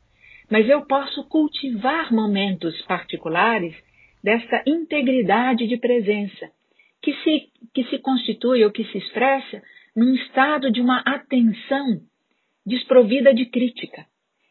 [0.49, 3.75] mas eu posso cultivar momentos particulares
[4.23, 6.49] desta integridade de presença,
[7.03, 9.61] que se, que se constitui ou que se expressa
[9.95, 12.01] num estado de uma atenção
[12.65, 14.05] desprovida de crítica.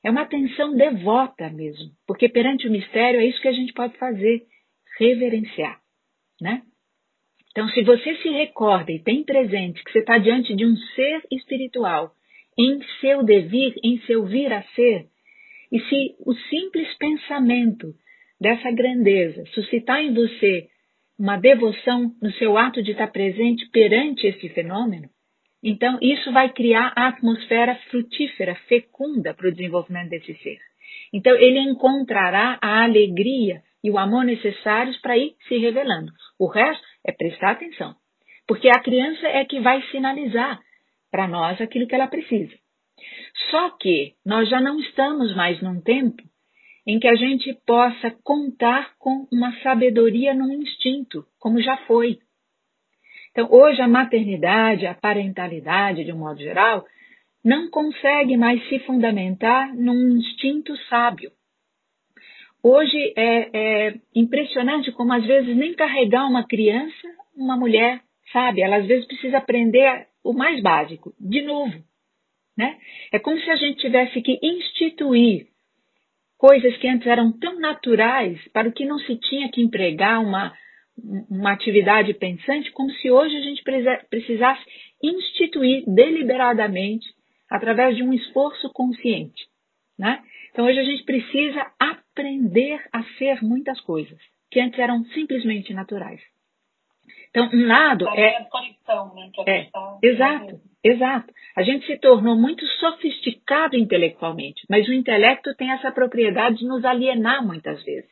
[0.04, 3.96] É uma atenção devota mesmo, porque perante o mistério é isso que a gente pode
[3.96, 4.42] fazer,
[4.98, 5.80] reverenciar,
[6.40, 6.62] né?
[7.50, 11.22] Então, se você se recorda e tem presente que você está diante de um ser
[11.30, 12.12] espiritual,
[12.58, 15.06] em seu devir, em seu vir a ser,
[15.70, 17.94] e se o simples pensamento
[18.40, 20.68] dessa grandeza suscitar em você
[21.22, 25.08] uma devoção no seu ato de estar presente perante esse fenômeno,
[25.62, 30.58] então isso vai criar a atmosfera frutífera, fecunda para o desenvolvimento desse ser.
[31.12, 36.10] Então ele encontrará a alegria e o amor necessários para ir se revelando.
[36.40, 37.94] O resto é prestar atenção,
[38.44, 40.58] porque a criança é que vai sinalizar
[41.08, 42.52] para nós aquilo que ela precisa.
[43.48, 46.20] Só que nós já não estamos mais num tempo
[46.86, 52.18] em que a gente possa contar com uma sabedoria no instinto, como já foi.
[53.30, 56.84] Então, hoje a maternidade, a parentalidade, de um modo geral,
[57.44, 61.30] não consegue mais se fundamentar num instinto sábio.
[62.62, 68.00] Hoje é, é, impressionante como às vezes nem carregar uma criança, uma mulher
[68.32, 71.82] sabe, ela às vezes precisa aprender o mais básico, de novo.
[72.56, 72.78] Né?
[73.12, 75.48] É como se a gente tivesse que instituir
[76.42, 80.52] coisas que antes eram tão naturais para o que não se tinha que empregar uma,
[81.30, 83.62] uma atividade pensante, como se hoje a gente
[84.10, 84.60] precisasse
[85.00, 87.06] instituir deliberadamente
[87.48, 89.40] através de um esforço consciente.
[89.96, 90.20] Né?
[90.50, 94.18] Então hoje a gente precisa aprender a ser muitas coisas
[94.50, 96.20] que antes eram simplesmente naturais.
[97.32, 98.44] Então, um lado é.
[98.44, 99.30] Conexão, né?
[99.46, 99.68] é
[100.02, 101.32] exato, exato.
[101.56, 106.84] A gente se tornou muito sofisticado intelectualmente, mas o intelecto tem essa propriedade de nos
[106.84, 108.10] alienar muitas vezes.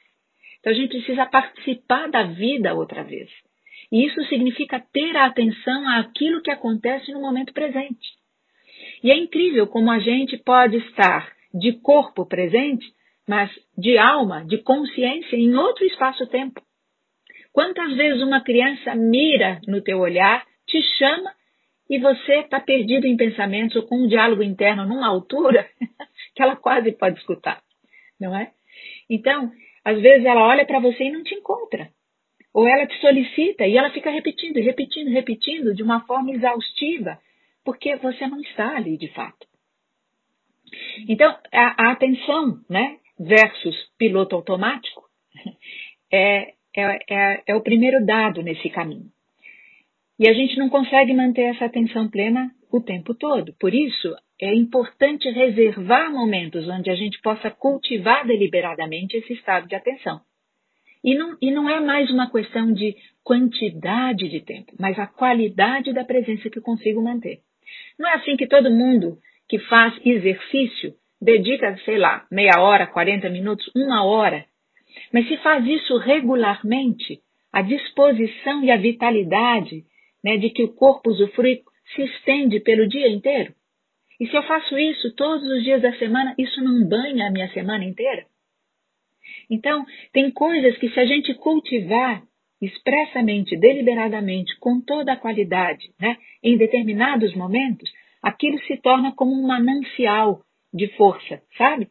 [0.58, 3.28] Então, a gente precisa participar da vida outra vez.
[3.92, 8.08] E isso significa ter a atenção àquilo que acontece no momento presente.
[9.02, 12.86] E é incrível como a gente pode estar de corpo presente,
[13.28, 16.62] mas de alma, de consciência em outro espaço-tempo.
[17.52, 21.32] Quantas vezes uma criança mira no teu olhar, te chama
[21.88, 25.68] e você está perdido em pensamentos ou com um diálogo interno numa altura
[26.34, 27.60] que ela quase pode escutar,
[28.20, 28.52] não é?
[29.08, 29.50] Então,
[29.84, 31.90] às vezes ela olha para você e não te encontra.
[32.54, 37.18] Ou ela te solicita e ela fica repetindo, repetindo, repetindo de uma forma exaustiva,
[37.64, 39.46] porque você não está ali de fato.
[41.08, 45.02] Então, a, a atenção né, versus piloto automático
[46.12, 49.10] é, é, é, é o primeiro dado nesse caminho.
[50.18, 53.54] E a gente não consegue manter essa atenção plena o tempo todo.
[53.58, 59.74] Por isso, é importante reservar momentos onde a gente possa cultivar deliberadamente esse estado de
[59.74, 60.20] atenção.
[61.02, 65.92] E não, e não é mais uma questão de quantidade de tempo, mas a qualidade
[65.94, 67.40] da presença que eu consigo manter.
[67.98, 73.28] Não é assim que todo mundo que faz exercício dedica, sei lá, meia hora, 40
[73.30, 74.44] minutos, uma hora
[75.12, 77.20] mas se faz isso regularmente,
[77.52, 79.84] a disposição e a vitalidade
[80.22, 81.62] né, de que o corpo usufrui
[81.94, 83.54] se estende pelo dia inteiro.
[84.20, 87.48] E se eu faço isso todos os dias da semana, isso não banha a minha
[87.52, 88.26] semana inteira?
[89.48, 92.22] Então, tem coisas que se a gente cultivar
[92.60, 97.90] expressamente, deliberadamente, com toda a qualidade, né, em determinados momentos,
[98.22, 101.88] aquilo se torna como um manancial de força, sabe?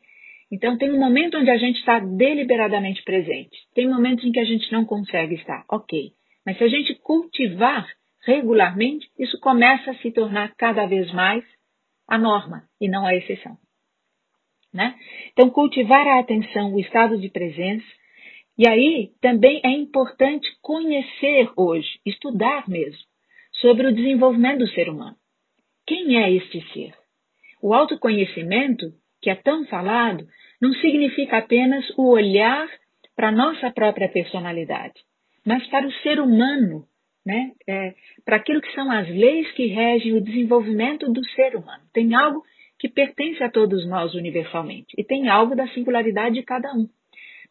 [0.51, 3.55] Então, tem um momento onde a gente está deliberadamente presente.
[3.75, 5.63] Tem momentos em que a gente não consegue estar.
[5.69, 6.11] Ok.
[6.45, 7.87] Mas se a gente cultivar
[8.25, 11.43] regularmente, isso começa a se tornar cada vez mais
[12.07, 13.57] a norma e não a exceção.
[14.73, 14.95] Né?
[15.31, 17.85] Então, cultivar a atenção, o estado de presença.
[18.57, 22.99] E aí também é importante conhecer hoje, estudar mesmo,
[23.53, 25.15] sobre o desenvolvimento do ser humano.
[25.85, 26.93] Quem é este ser?
[27.61, 30.27] O autoconhecimento, que é tão falado,
[30.61, 32.67] não significa apenas o olhar
[33.15, 35.01] para a nossa própria personalidade,
[35.45, 36.85] mas para o ser humano,
[37.25, 37.51] né?
[37.67, 41.83] É, para aquilo que são as leis que regem o desenvolvimento do ser humano.
[41.93, 42.43] Tem algo
[42.79, 46.87] que pertence a todos nós universalmente e tem algo da singularidade de cada um.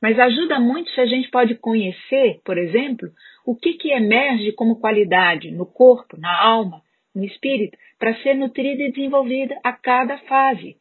[0.01, 3.11] Mas ajuda muito se a gente pode conhecer, por exemplo,
[3.45, 6.81] o que, que emerge como qualidade no corpo, na alma,
[7.15, 10.77] no espírito, para ser nutrida e desenvolvida a cada fase,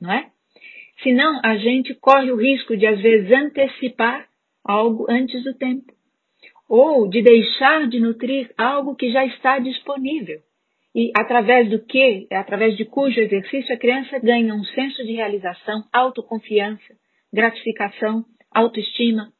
[0.00, 0.30] não é?
[1.02, 4.26] Senão a gente corre o risco de às vezes antecipar
[4.64, 5.92] algo antes do tempo,
[6.68, 10.40] ou de deixar de nutrir algo que já está disponível
[10.94, 15.84] e através do que, através de cujo exercício a criança ganha um senso de realização,
[15.92, 16.94] autoconfiança,
[17.32, 19.32] gratificação, autoestima.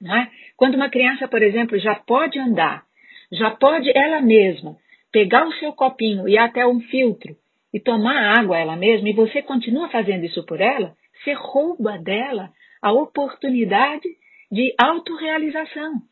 [0.00, 0.30] Não é?
[0.56, 2.84] Quando uma criança, por exemplo, já pode andar,
[3.32, 4.76] já pode ela mesma
[5.10, 7.36] pegar o seu copinho e até um filtro
[7.72, 12.50] e tomar água ela mesma, e você continua fazendo isso por ela, você rouba dela
[12.82, 14.08] a oportunidade
[14.50, 16.02] de autorrealização,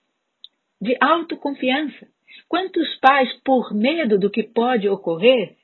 [0.81, 2.09] de autoconfiança.
[2.49, 5.57] Quantos pais, por medo do que pode ocorrer,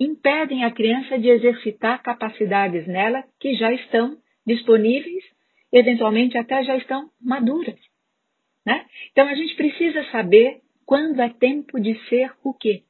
[0.00, 5.22] impedem a criança de exercitar capacidades nela que já estão disponíveis,
[5.72, 7.78] eventualmente até já estão maduras?
[8.64, 8.84] Né?
[9.12, 12.82] Então a gente precisa saber quando é tempo de ser o quê?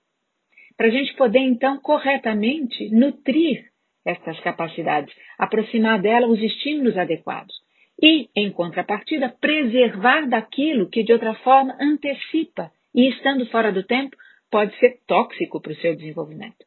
[0.79, 3.65] Para a gente poder, então, corretamente nutrir
[4.07, 7.53] estas capacidades, aproximar dela os estímulos adequados.
[8.01, 14.17] E, em contrapartida, preservar daquilo que de outra forma antecipa e, estando fora do tempo,
[14.53, 16.65] pode ser tóxico para o seu desenvolvimento.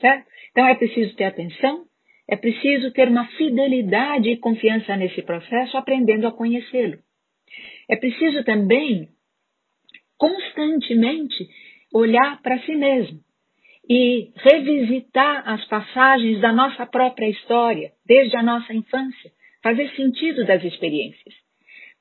[0.00, 0.24] Certo?
[0.52, 1.84] Então é preciso ter atenção,
[2.28, 6.98] é preciso ter uma fidelidade e confiança nesse processo, aprendendo a conhecê-lo.
[7.90, 9.08] É preciso também,
[10.16, 11.48] constantemente,
[11.92, 13.20] olhar para si mesmo
[13.88, 19.30] e revisitar as passagens da nossa própria história, desde a nossa infância,
[19.62, 21.34] fazer sentido das experiências.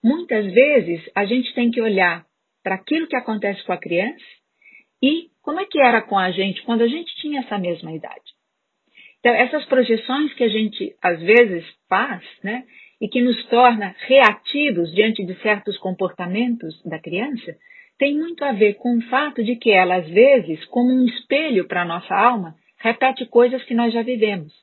[0.04, 2.26] Muitas vezes a gente tem que olhar
[2.64, 4.26] para aquilo que acontece com a criança
[5.02, 8.36] e como é que era com a gente quando a gente tinha essa mesma idade.
[9.20, 12.66] Então, essas projeções que a gente às vezes faz, né,
[13.00, 17.56] e que nos torna reativos diante de certos comportamentos da criança,
[17.98, 21.68] tem muito a ver com o fato de que ela, às vezes, como um espelho
[21.68, 24.54] para a nossa alma, repete coisas que nós já vivemos,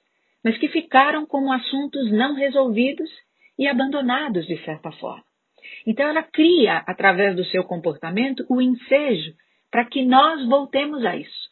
[0.42, 3.10] mas que ficaram como assuntos não resolvidos
[3.58, 5.24] e abandonados de certa forma.
[5.86, 9.32] Então, ela cria, através do seu comportamento, o ensejo
[9.70, 11.50] para que nós voltemos a isso,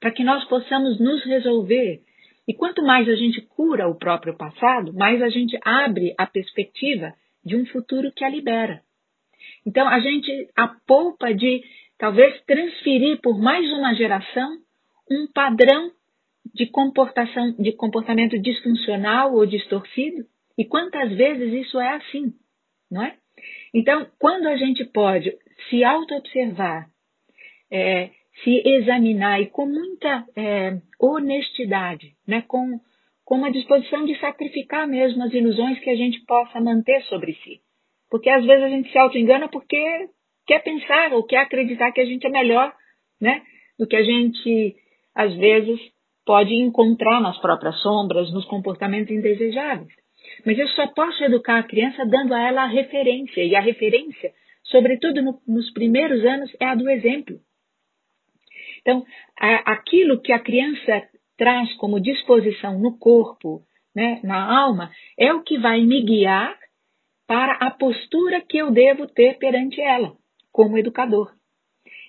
[0.00, 2.00] para que nós possamos nos resolver.
[2.48, 7.14] E quanto mais a gente cura o próprio passado, mais a gente abre a perspectiva
[7.44, 8.82] de um futuro que a libera.
[9.66, 11.62] Então, a gente apoupa de
[11.98, 14.58] talvez transferir por mais uma geração
[15.10, 15.90] um padrão
[16.54, 20.24] de, comportação, de comportamento disfuncional ou distorcido.
[20.56, 22.32] E quantas vezes isso é assim,
[22.90, 23.16] não é?
[23.72, 25.36] Então, quando a gente pode
[25.68, 26.88] se auto-observar,
[27.70, 28.10] é,
[28.42, 32.80] se examinar e com muita é, honestidade, né, com,
[33.24, 37.60] com uma disposição de sacrificar mesmo as ilusões que a gente possa manter sobre si.
[38.10, 40.08] Porque às vezes a gente se auto-engana porque
[40.46, 42.74] quer pensar ou quer acreditar que a gente é melhor
[43.20, 43.42] né,
[43.78, 44.74] do que a gente,
[45.14, 45.78] às vezes,
[46.26, 49.92] pode encontrar nas próprias sombras, nos comportamentos indesejáveis.
[50.44, 54.32] Mas eu só posso educar a criança dando a ela a referência, e a referência,
[54.64, 57.36] sobretudo no, nos primeiros anos, é a do exemplo.
[58.80, 59.04] Então,
[59.38, 61.02] a, aquilo que a criança
[61.36, 63.62] traz como disposição no corpo,
[63.94, 66.56] né, na alma, é o que vai me guiar
[67.30, 70.16] para a postura que eu devo ter perante ela,
[70.50, 71.32] como educador.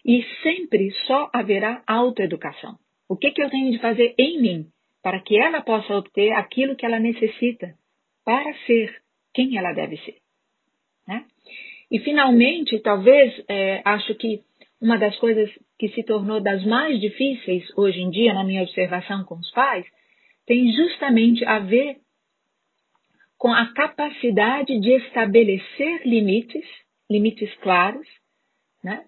[0.03, 2.79] E sempre só haverá autoeducação.
[3.07, 4.65] O que, que eu tenho de fazer em mim
[5.03, 7.75] para que ela possa obter aquilo que ela necessita
[8.25, 8.99] para ser
[9.31, 10.15] quem ela deve ser.
[11.07, 11.23] Né?
[11.91, 14.41] E, finalmente, talvez, é, acho que
[14.81, 19.23] uma das coisas que se tornou das mais difíceis hoje em dia, na minha observação
[19.25, 19.85] com os pais,
[20.47, 21.97] tem justamente a ver
[23.41, 26.63] com a capacidade de estabelecer limites,
[27.09, 28.07] limites claros,
[28.83, 29.03] né?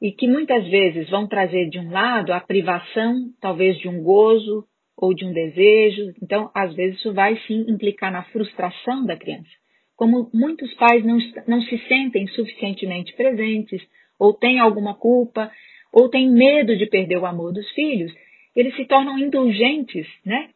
[0.00, 4.64] e que muitas vezes vão trazer de um lado a privação, talvez de um gozo,
[4.96, 6.14] ou de um desejo.
[6.22, 9.50] Então, às vezes, isso vai sim implicar na frustração da criança.
[9.96, 13.82] Como muitos pais não, não se sentem suficientemente presentes,
[14.18, 15.52] ou têm alguma culpa,
[15.92, 18.10] ou têm medo de perder o amor dos filhos,
[18.56, 20.48] eles se tornam indulgentes, né?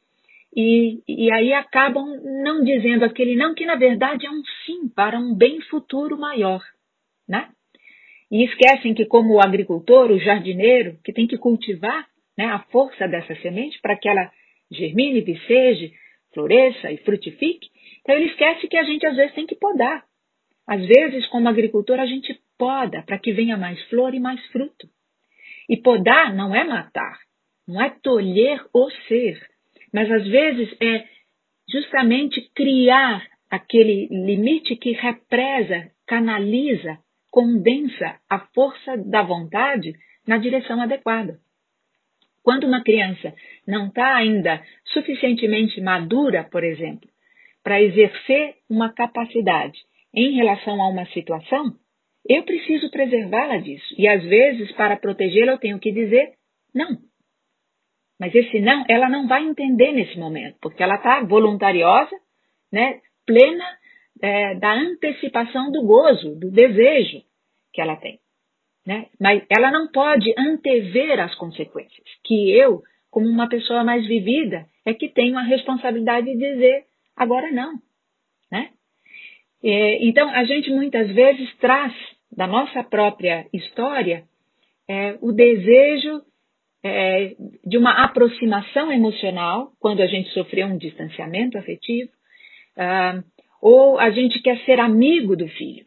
[0.54, 5.18] E, e aí acabam não dizendo aquele não, que na verdade é um sim para
[5.18, 6.62] um bem futuro maior,
[7.26, 7.48] né?
[8.30, 13.06] E esquecem que, como o agricultor, o jardineiro, que tem que cultivar né, a força
[13.06, 14.30] dessa semente para que ela
[14.70, 15.92] germine, viceje,
[16.32, 17.68] floresça e frutifique,
[18.00, 20.04] então ele esquece que a gente às vezes tem que podar.
[20.66, 24.88] Às vezes, como agricultor, a gente poda para que venha mais flor e mais fruto.
[25.68, 27.18] E podar não é matar,
[27.66, 29.40] não é tolher o ser,
[29.92, 31.04] mas às vezes é
[31.68, 36.98] justamente criar aquele limite que represa, canaliza,
[37.30, 39.92] condensa a força da vontade
[40.26, 41.38] na direção adequada.
[42.42, 43.34] Quando uma criança
[43.66, 47.08] não está ainda suficientemente madura, por exemplo,
[47.62, 49.78] para exercer uma capacidade
[50.14, 51.76] em relação a uma situação,
[52.28, 53.94] eu preciso preservá-la disso.
[53.96, 56.32] E às vezes, para protegê-la, eu tenho que dizer
[56.74, 56.98] não.
[58.22, 62.14] Mas esse não, ela não vai entender nesse momento, porque ela está voluntariosa,
[62.70, 63.64] né, plena
[64.22, 67.20] é, da antecipação do gozo, do desejo
[67.72, 68.20] que ela tem.
[68.86, 69.06] Né?
[69.20, 74.94] Mas ela não pode antever as consequências, que eu, como uma pessoa mais vivida, é
[74.94, 76.84] que tenho a responsabilidade de dizer
[77.16, 77.72] agora não.
[78.52, 78.70] Né?
[79.64, 81.92] É, então, a gente muitas vezes traz
[82.30, 84.22] da nossa própria história
[84.88, 86.22] é, o desejo
[86.82, 92.10] é, de uma aproximação emocional, quando a gente sofreu um distanciamento afetivo,
[92.76, 93.22] ah,
[93.60, 95.86] ou a gente quer ser amigo do filho.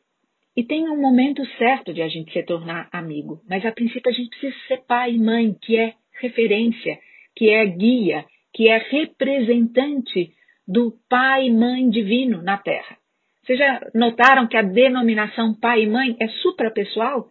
[0.55, 4.13] E tem um momento certo de a gente se tornar amigo, mas a princípio a
[4.13, 6.97] gente precisa ser pai e mãe, que é referência,
[7.35, 8.23] que é guia,
[8.53, 10.31] que é representante
[10.65, 12.97] do pai e mãe divino na Terra.
[13.43, 17.27] Vocês já notaram que a denominação pai e mãe é suprapessoal?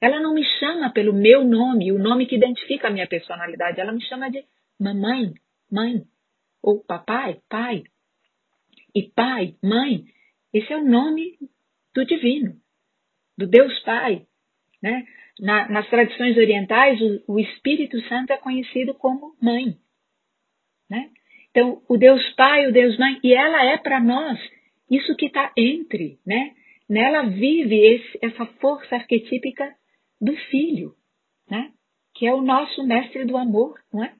[0.00, 3.80] Ela não me chama pelo meu nome, o nome que identifica a minha personalidade.
[3.80, 4.42] Ela me chama de
[4.78, 5.34] mamãe,
[5.70, 6.02] mãe,
[6.62, 7.84] ou papai, pai.
[8.94, 10.04] E pai, mãe,
[10.52, 11.38] esse é o nome
[11.94, 12.56] do divino,
[13.36, 14.26] do Deus Pai.
[14.82, 15.06] Né?
[15.38, 19.76] Na, nas tradições orientais, o, o, Espírito Santo é conhecido como mãe.
[20.88, 21.10] Né?
[21.50, 24.38] Então, o Deus Pai, o Deus Mãe, e ela é para nós
[24.90, 26.18] isso que está entre.
[26.26, 26.54] Né?
[26.88, 29.72] Nela vive esse, essa força arquetípica
[30.20, 30.94] do Filho,
[31.50, 31.70] né?
[32.14, 33.74] que é o nosso mestre do amor.
[33.92, 34.12] Não é?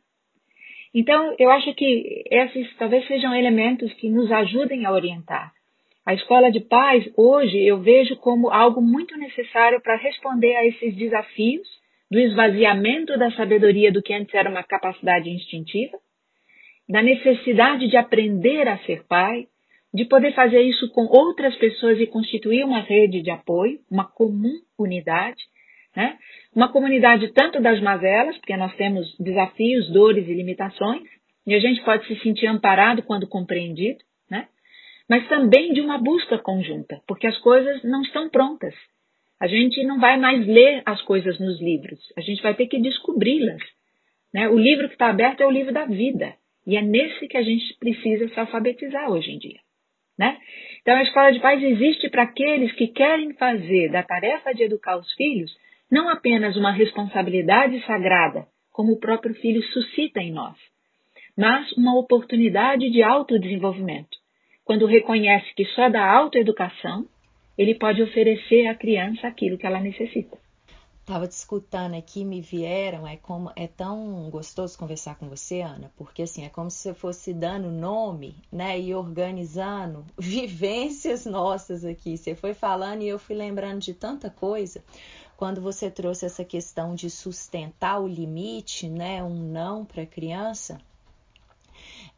[0.95, 5.53] Então, eu acho que esses talvez sejam elementos que nos ajudem a orientar.
[6.05, 10.97] A escola de paz, hoje, eu vejo como algo muito necessário para responder a esses
[10.97, 11.69] desafios
[12.11, 15.97] do esvaziamento da sabedoria do que antes era uma capacidade instintiva,
[16.89, 19.47] da necessidade de aprender a ser pai,
[19.95, 24.55] de poder fazer isso com outras pessoas e constituir uma rede de apoio, uma comum
[24.77, 25.45] unidade,
[25.95, 26.19] né?
[26.55, 31.09] uma comunidade tanto das mazelas, porque nós temos desafios, dores e limitações,
[31.47, 33.99] e a gente pode se sentir amparado quando compreendido,
[34.31, 34.49] né?
[35.09, 38.75] mas também de uma busca conjunta, porque as coisas não estão prontas.
[39.41, 42.81] A gente não vai mais ler as coisas nos livros, a gente vai ter que
[42.81, 43.63] descobri-las.
[44.33, 44.49] Né?
[44.49, 46.35] O livro que está aberto é o livro da vida,
[46.67, 49.59] e é nesse que a gente precisa se alfabetizar hoje em dia.
[50.19, 50.37] Né?
[50.83, 54.99] Então, a escola de paz existe para aqueles que querem fazer da tarefa de educar
[54.99, 55.51] os filhos
[55.91, 60.57] não apenas uma responsabilidade sagrada, como o próprio filho suscita em nós,
[61.37, 64.21] mas uma oportunidade de autodesenvolvimento
[64.65, 67.05] quando reconhece que só da autoeducação
[67.59, 70.39] ele pode oferecer à criança aquilo que ela necessita.
[71.01, 75.91] Estava te escutando aqui, me vieram, é como é tão gostoso conversar com você, Ana,
[75.97, 82.17] porque assim, é como se você fosse dando nome, né, e organizando vivências nossas aqui.
[82.17, 84.85] Você foi falando e eu fui lembrando de tanta coisa.
[85.41, 90.79] Quando você trouxe essa questão de sustentar o limite, né, um não para a criança,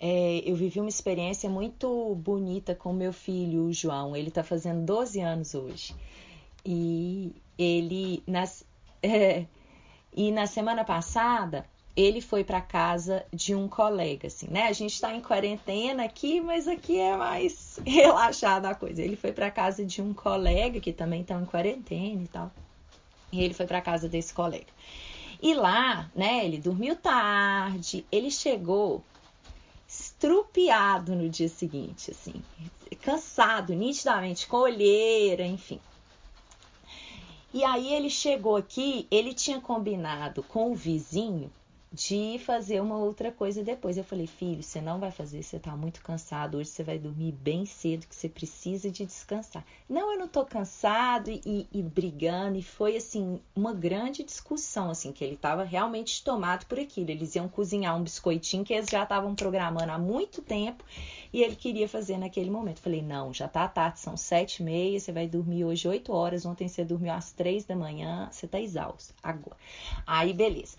[0.01, 4.17] é, eu vivi uma experiência muito bonita com meu filho, o João.
[4.17, 5.95] Ele está fazendo 12 anos hoje.
[6.67, 8.65] E ele, nas,
[9.01, 9.47] é,
[10.13, 11.65] e na semana passada,
[11.95, 14.67] ele foi para casa de um colega, assim, né?
[14.67, 19.01] A gente está em quarentena aqui, mas aqui é mais relaxada a coisa.
[19.01, 22.51] Ele foi para casa de um colega que também está em quarentena e tal.
[23.33, 24.73] E ele foi para casa desse colega.
[25.41, 29.03] E lá, né, ele dormiu tarde, ele chegou
[29.89, 32.35] estrupiado no dia seguinte, assim,
[33.01, 35.81] cansado, nitidamente, com olheira, enfim.
[37.53, 41.51] E aí ele chegou aqui, ele tinha combinado com o vizinho
[41.93, 43.99] de fazer uma outra coisa depois.
[43.99, 46.57] Eu falei, filho, você não vai fazer, você tá muito cansado.
[46.57, 49.63] Hoje você vai dormir bem cedo, que você precisa de descansar.
[49.87, 52.57] Não, eu não tô cansado e, e, brigando.
[52.57, 57.11] E foi assim, uma grande discussão, assim, que ele tava realmente tomado por aquilo.
[57.11, 60.83] Eles iam cozinhar um biscoitinho que eles já estavam programando há muito tempo
[61.31, 62.79] e ele queria fazer naquele momento.
[62.79, 66.11] Eu falei, não, já tá tarde, são sete e meia, você vai dormir hoje oito
[66.11, 66.47] horas.
[66.47, 69.13] Ontem você dormiu às três da manhã, você tá exausto.
[69.23, 69.59] Agora.
[70.07, 70.79] Aí, beleza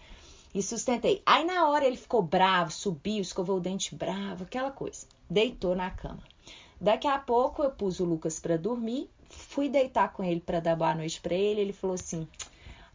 [0.53, 1.21] e sustentei.
[1.25, 5.07] Aí na hora ele ficou bravo, subiu, escovou o dente bravo, aquela coisa.
[5.29, 6.21] Deitou na cama.
[6.79, 10.75] Daqui a pouco eu pus o Lucas para dormir, fui deitar com ele para dar
[10.75, 11.61] boa noite para ele.
[11.61, 12.27] Ele falou assim: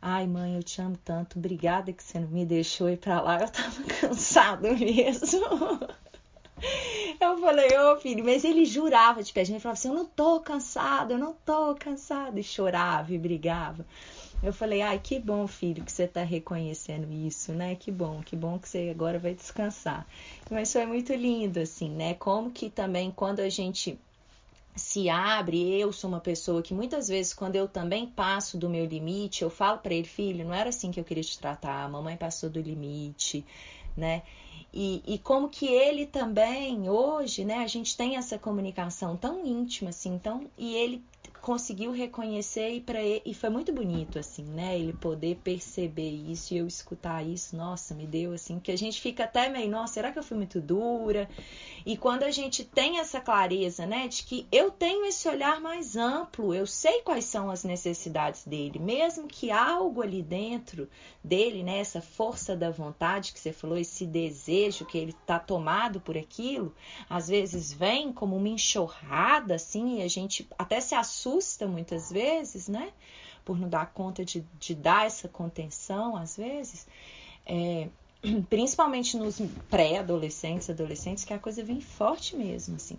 [0.01, 3.41] Ai, mãe, eu te amo tanto, obrigada que você não me deixou ir para lá,
[3.41, 5.81] eu tava cansado mesmo.
[7.21, 9.95] Eu falei, ô oh, filho, mas ele jurava de pé, a gente falava assim: Eu
[9.95, 13.87] não tô cansado, eu não tô cansado, e chorava e brigava.
[14.41, 17.75] Eu falei, ai, que bom, filho, que você está reconhecendo isso, né?
[17.75, 20.07] Que bom, que bom que você agora vai descansar.
[20.49, 22.15] Mas foi muito lindo, assim, né?
[22.15, 23.99] Como que também quando a gente
[24.77, 28.85] se abre, eu sou uma pessoa que muitas vezes, quando eu também passo do meu
[28.87, 31.89] limite, eu falo para ele, filho, não era assim que eu queria te tratar, a
[31.89, 33.45] mamãe passou do limite,
[33.97, 34.23] né?
[34.73, 39.91] E, e, como que ele também, hoje, né, a gente tem essa comunicação tão íntima,
[39.91, 41.03] assim, tão, e ele
[41.41, 44.79] conseguiu reconhecer e para e foi muito bonito assim, né?
[44.79, 49.01] Ele poder perceber isso e eu escutar isso, nossa, me deu assim, que a gente
[49.01, 51.29] fica até meio, nossa, será que eu fui muito dura?
[51.87, 55.97] E quando a gente tem essa clareza, né, de que eu tenho esse olhar mais
[55.97, 60.89] amplo, eu sei quais são as necessidades dele, mesmo que algo ali dentro
[61.25, 66.01] dele, né, essa força da vontade que você falou, esse desejo que ele tá tomado
[66.01, 66.75] por aquilo,
[67.09, 72.11] às vezes vem como uma enxurrada assim, e a gente até se assusta assusta muitas
[72.11, 72.93] vezes, né?
[73.45, 76.87] Por não dar conta de, de dar essa contenção, às vezes.
[77.47, 77.89] É,
[78.51, 82.99] principalmente nos pré-adolescentes, adolescentes, que a coisa vem forte mesmo, assim.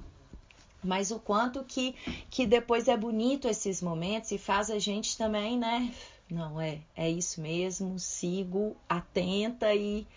[0.82, 1.94] Mas o quanto que,
[2.30, 5.94] que depois é bonito esses momentos e faz a gente também, né?
[6.30, 10.08] Não, é, é isso mesmo, sigo atenta e,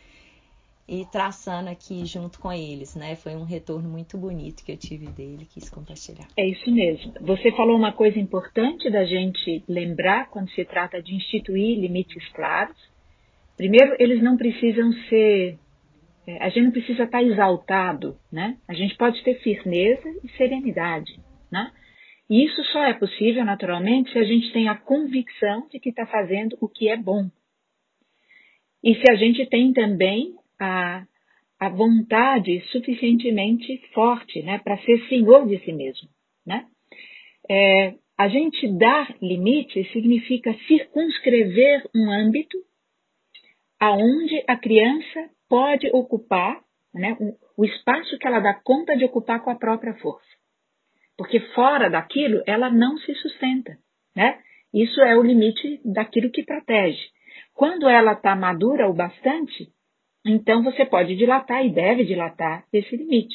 [0.92, 3.16] e traçando aqui junto com eles, né?
[3.16, 6.28] Foi um retorno muito bonito que eu tive dele, quis compartilhar.
[6.36, 7.14] É isso mesmo.
[7.22, 12.76] Você falou uma coisa importante da gente lembrar quando se trata de instituir limites claros.
[13.56, 15.58] Primeiro, eles não precisam ser.
[16.26, 18.58] É, a gente não precisa estar exaltado, né?
[18.68, 21.18] A gente pode ter firmeza e serenidade,
[21.50, 21.72] né?
[22.28, 26.04] E isso só é possível, naturalmente, se a gente tem a convicção de que está
[26.04, 27.30] fazendo o que é bom.
[28.84, 31.04] E se a gente tem também a,
[31.58, 36.08] a vontade suficientemente forte né, para ser senhor de si mesmo.
[36.46, 36.66] Né?
[37.50, 42.56] É, a gente dar limites significa circunscrever um âmbito
[43.80, 46.62] aonde a criança pode ocupar
[46.94, 47.16] né,
[47.56, 50.30] o espaço que ela dá conta de ocupar com a própria força.
[51.18, 53.76] Porque fora daquilo ela não se sustenta.
[54.14, 54.38] Né?
[54.72, 57.02] Isso é o limite daquilo que protege.
[57.52, 59.72] Quando ela está madura o bastante,
[60.24, 63.34] então você pode dilatar e deve dilatar esse limite,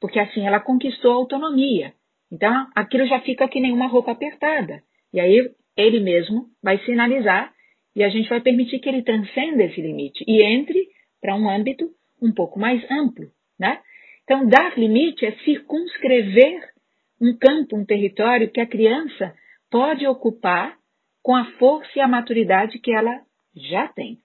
[0.00, 1.92] porque assim ela conquistou a autonomia.
[2.30, 4.82] Então aquilo já fica que nem uma roupa apertada.
[5.12, 7.52] E aí ele mesmo vai sinalizar
[7.94, 10.88] e a gente vai permitir que ele transcenda esse limite e entre
[11.20, 11.88] para um âmbito
[12.20, 13.80] um pouco mais amplo, né?
[14.24, 16.72] Então dar limite é circunscrever
[17.20, 19.34] um campo, um território que a criança
[19.70, 20.76] pode ocupar
[21.22, 23.20] com a força e a maturidade que ela
[23.54, 24.18] já tem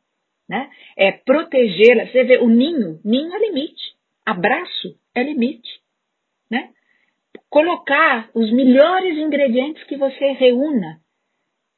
[0.49, 0.69] né?
[0.97, 2.07] É protegê-la.
[2.07, 3.95] Você vê, o ninho, ninho é limite.
[4.25, 5.69] Abraço é limite,
[6.49, 6.71] né?
[7.49, 10.99] Colocar os melhores ingredientes que você reúna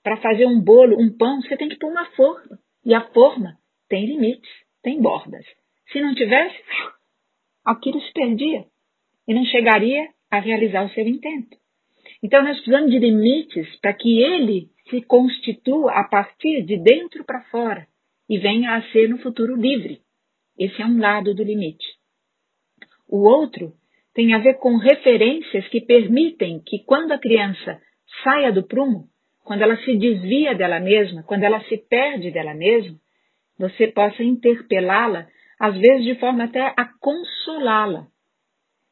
[0.04, 2.58] para fazer um bolo, um pão, você tem que pôr uma forma.
[2.84, 3.58] E a forma
[3.88, 4.50] tem limites,
[4.82, 5.46] tem bordas.
[5.92, 6.58] Se não tivesse,
[7.64, 8.66] aquilo se perdia
[9.28, 11.58] e não chegaria a realizar o seu intento.
[12.24, 17.44] Então nós precisamos de limites para que ele se constitua a partir de dentro para
[17.44, 17.88] fora
[18.32, 20.00] e venha a ser no futuro livre.
[20.58, 21.86] Esse é um lado do limite.
[23.06, 23.74] O outro
[24.14, 27.82] tem a ver com referências que permitem que, quando a criança
[28.24, 29.10] saia do prumo,
[29.44, 32.98] quando ela se desvia dela mesma, quando ela se perde dela mesma,
[33.60, 35.28] você possa interpelá-la,
[35.60, 38.08] às vezes de forma até a consolá-la.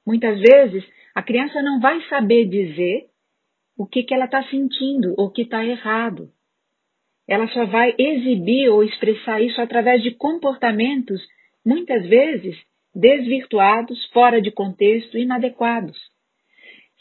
[0.05, 0.83] Muitas vezes
[1.15, 3.05] a criança não vai saber dizer
[3.77, 6.29] o que, que ela está sentindo ou o que está errado
[7.29, 11.21] ela só vai exibir ou expressar isso através de comportamentos,
[11.63, 12.57] muitas vezes
[12.93, 15.95] desvirtuados, fora de contexto, inadequados.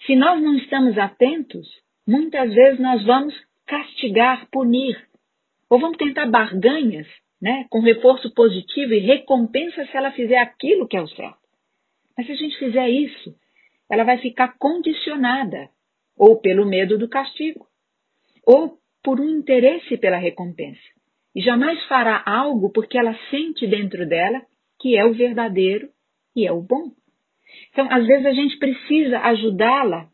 [0.04, 1.66] Se nós não estamos atentos,
[2.06, 3.34] muitas vezes nós vamos
[3.66, 5.02] castigar, punir,
[5.70, 7.06] ou vamos tentar barganhas
[7.40, 11.38] né, com reforço positivo e recompensa se ela fizer aquilo que é o certo.
[12.16, 13.34] Mas se a gente fizer isso,
[13.90, 15.70] ela vai ficar condicionada
[16.18, 17.66] ou pelo medo do castigo,
[18.44, 20.80] ou por um interesse pela recompensa.
[21.34, 24.42] E jamais fará algo porque ela sente dentro dela
[24.80, 25.88] que é o verdadeiro
[26.34, 26.92] e é o bom.
[27.70, 30.08] Então, às vezes a gente precisa ajudá-la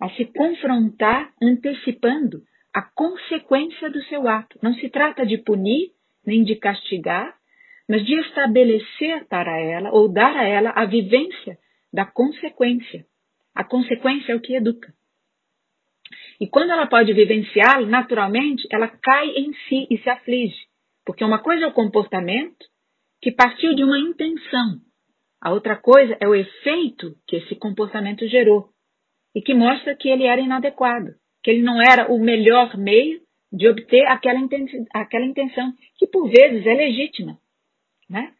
[0.00, 4.58] a se confrontar antecipando a consequência do seu ato.
[4.62, 5.90] Não se trata de punir
[6.24, 7.34] nem de castigar,
[7.88, 11.58] mas de estabelecer para ela ou dar a ela a vivência
[11.92, 13.04] da consequência.
[13.54, 14.94] A consequência é o que educa.
[16.40, 20.56] E quando ela pode vivenciá-lo, naturalmente, ela cai em si e se aflige.
[21.04, 22.64] Porque uma coisa é o comportamento
[23.20, 24.80] que partiu de uma intenção.
[25.40, 28.70] A outra coisa é o efeito que esse comportamento gerou
[29.34, 33.20] e que mostra que ele era inadequado, que ele não era o melhor meio
[33.52, 37.38] de obter aquela intenção, aquela intenção que por vezes é legítima.
[38.08, 38.32] Né?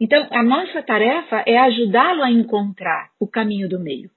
[0.00, 4.10] Então, a nossa tarefa é ajudá-lo a encontrar o caminho do meio,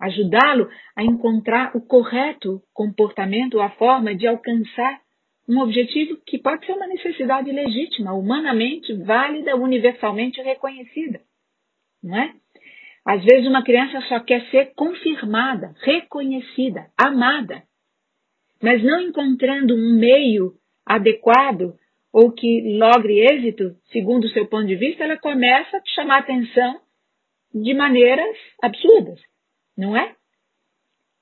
[0.00, 5.00] ajudá-lo a encontrar o correto comportamento, a forma de alcançar
[5.48, 11.20] um objetivo que pode ser uma necessidade legítima, humanamente válida, universalmente reconhecida.
[12.02, 12.34] Não é?
[13.04, 17.62] Às vezes uma criança só quer ser confirmada, reconhecida, amada,
[18.62, 20.52] mas não encontrando um meio
[20.84, 21.74] adequado
[22.12, 26.80] ou que logre êxito, segundo o seu ponto de vista, ela começa a chamar atenção
[27.54, 29.20] de maneiras absurdas,
[29.78, 30.16] não é?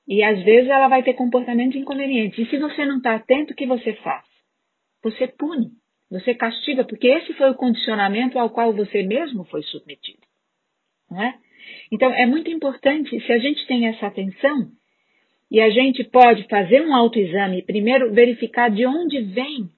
[0.08, 2.38] E às vezes ela vai ter comportamentos inconvenientes.
[2.38, 4.24] E se você não está atento, o que você faz?
[5.02, 5.72] Você pune,
[6.10, 10.22] você castiga, porque esse foi o condicionamento ao qual você mesmo foi submetido.
[11.10, 11.38] Não é?
[11.92, 14.70] Então é muito importante, se a gente tem essa atenção,
[15.50, 19.68] e a gente pode fazer um autoexame, primeiro verificar de onde vem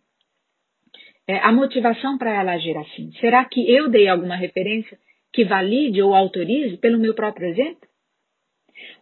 [1.27, 3.13] é, a motivação para ela agir assim.
[3.21, 4.99] Será que eu dei alguma referência
[5.33, 7.88] que valide ou autorize pelo meu próprio exemplo?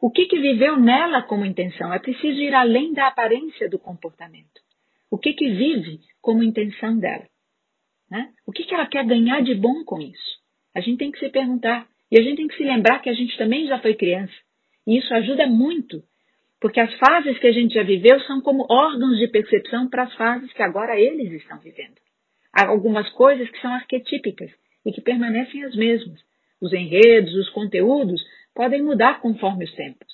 [0.00, 1.92] O que, que viveu nela como intenção?
[1.92, 4.60] É preciso ir além da aparência do comportamento.
[5.10, 7.26] O que, que vive como intenção dela?
[8.10, 8.32] Né?
[8.46, 10.40] O que, que ela quer ganhar de bom com isso?
[10.74, 11.86] A gente tem que se perguntar.
[12.10, 14.34] E a gente tem que se lembrar que a gente também já foi criança.
[14.86, 16.02] E isso ajuda muito
[16.60, 20.14] porque as fases que a gente já viveu são como órgãos de percepção para as
[20.14, 21.96] fases que agora eles estão vivendo.
[22.52, 24.50] Há algumas coisas que são arquetípicas
[24.84, 26.18] e que permanecem as mesmas.
[26.60, 28.22] Os enredos, os conteúdos
[28.56, 30.08] podem mudar conforme os tempos,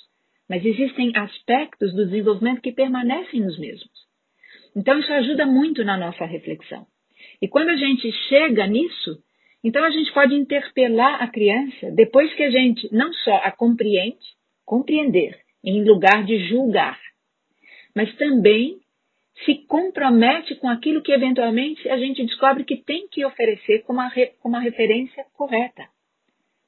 [0.47, 4.03] mas existem aspectos do desenvolvimento que permanecem os mesmos.
[4.75, 6.85] Então isso ajuda muito na nossa reflexão.
[7.41, 9.17] E quando a gente chega nisso,
[9.63, 14.25] então a gente pode interpelar a criança depois que a gente não só a compreende,
[14.65, 16.99] compreender, em lugar de julgar,
[17.95, 18.77] mas também
[19.45, 24.11] se compromete com aquilo que eventualmente a gente descobre que tem que oferecer como uma,
[24.39, 25.87] como uma referência correta.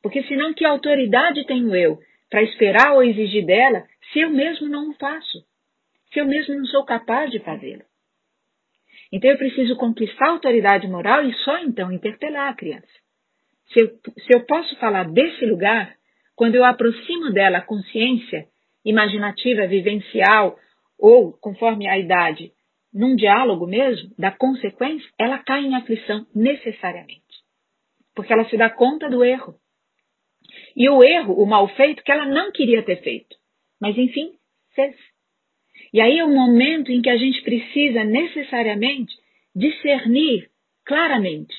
[0.06, 1.97] Porque senão que autoridade tenho eu
[2.30, 5.43] para esperar ou exigir dela se eu mesmo não o faço?
[6.14, 7.82] Se eu mesmo não sou capaz de fazê-lo?
[9.12, 12.88] Então eu preciso conquistar a autoridade moral e só então interpelar a criança.
[13.74, 13.88] Se eu,
[14.20, 15.95] se eu posso falar desse lugar,
[16.36, 18.45] quando eu aproximo dela a consciência
[18.86, 20.56] imaginativa, vivencial,
[20.99, 22.51] ou, conforme a idade,
[22.93, 27.24] num diálogo mesmo, da consequência, ela cai em aflição necessariamente.
[28.14, 29.56] Porque ela se dá conta do erro.
[30.76, 33.36] E o erro, o mal feito, que ela não queria ter feito.
[33.80, 34.34] Mas, enfim,
[34.74, 34.96] fez.
[35.94, 39.14] E aí é o momento em que a gente precisa necessariamente
[39.56, 40.50] discernir
[40.86, 41.54] claramente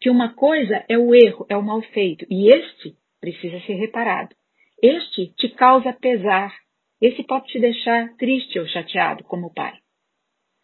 [0.00, 4.34] que uma coisa é o erro, é o mal feito, e este precisa ser reparado.
[4.80, 6.54] Este te causa pesar,
[7.00, 9.78] esse pode te deixar triste ou chateado como pai.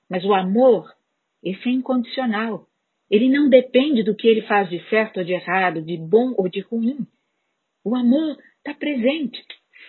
[0.09, 0.87] Mas o amor,
[1.43, 2.67] esse é incondicional.
[3.11, 6.49] Ele não depende do que ele faz de certo ou de errado, de bom ou
[6.49, 7.07] de ruim.
[7.85, 9.45] O amor está presente,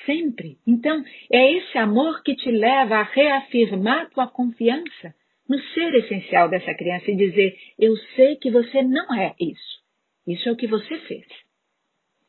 [0.05, 0.57] sempre.
[0.67, 5.15] Então, é esse amor que te leva a reafirmar tua confiança
[5.47, 9.83] no ser essencial dessa criança e dizer: Eu sei que você não é isso.
[10.27, 11.25] Isso é o que você fez.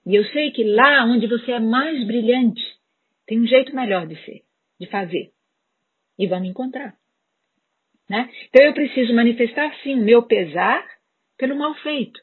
[0.07, 2.63] E eu sei que lá onde você é mais brilhante,
[3.27, 4.43] tem um jeito melhor de ser,
[4.79, 5.33] de fazer.
[6.19, 6.95] E vamos encontrar.
[8.09, 8.31] Né?
[8.49, 10.87] Então eu preciso manifestar sim o meu pesar
[11.37, 12.21] pelo mal feito.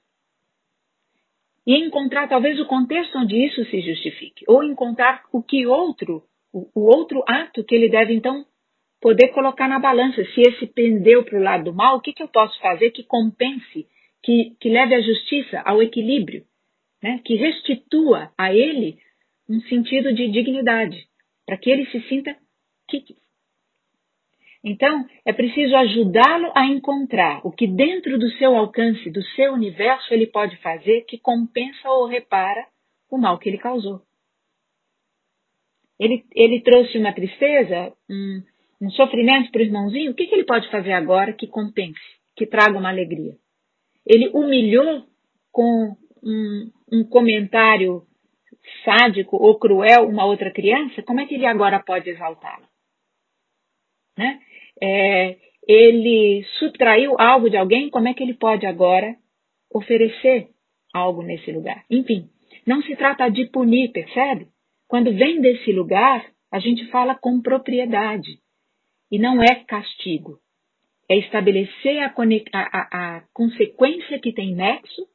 [1.66, 4.44] E encontrar talvez o contexto onde isso se justifique.
[4.48, 8.46] Ou encontrar o que outro, o, outro ato que ele deve então
[9.02, 10.24] poder colocar na balança.
[10.34, 13.04] Se esse pendeu para o lado do mal, o que, que eu posso fazer que
[13.04, 13.88] compense,
[14.22, 16.44] que, que leve a justiça ao equilíbrio,
[17.02, 17.22] né?
[17.24, 18.98] que restitua a ele
[19.50, 21.06] um sentido de dignidade,
[21.46, 22.36] para que ele se sinta
[22.88, 23.04] que
[24.64, 30.14] Então, é preciso ajudá-lo a encontrar o que dentro do seu alcance, do seu universo,
[30.14, 32.66] ele pode fazer que compensa ou repara
[33.12, 34.02] o mal que ele causou.
[36.00, 38.42] Ele, ele trouxe uma tristeza, um,
[38.82, 42.00] um sofrimento para o irmãozinho, o que, que ele pode fazer agora que compense,
[42.36, 43.36] que traga uma alegria?
[44.06, 45.06] Ele humilhou
[45.52, 48.04] com um, um comentário
[48.84, 52.68] sádico ou cruel uma outra criança, como é que ele agora pode exaltá-la?
[54.18, 54.40] Né?
[54.86, 59.16] É, ele subtraiu algo de alguém, como é que ele pode agora
[59.74, 60.50] oferecer
[60.94, 61.86] algo nesse lugar?
[61.90, 62.28] Enfim,
[62.68, 64.48] não se trata de punir, percebe?
[64.90, 68.40] Quando vem desse lugar, a gente fala com propriedade.
[69.10, 70.38] E não é castigo.
[71.10, 72.14] É estabelecer a,
[72.54, 75.08] a, a consequência que tem nexo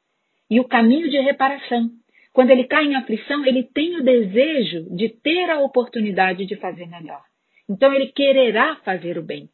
[0.51, 1.91] e o caminho de reparação.
[2.33, 6.87] Quando ele cai em aflição, ele tem o desejo de ter a oportunidade de fazer
[6.87, 7.23] melhor.
[7.69, 9.51] Então ele quererá fazer o bem.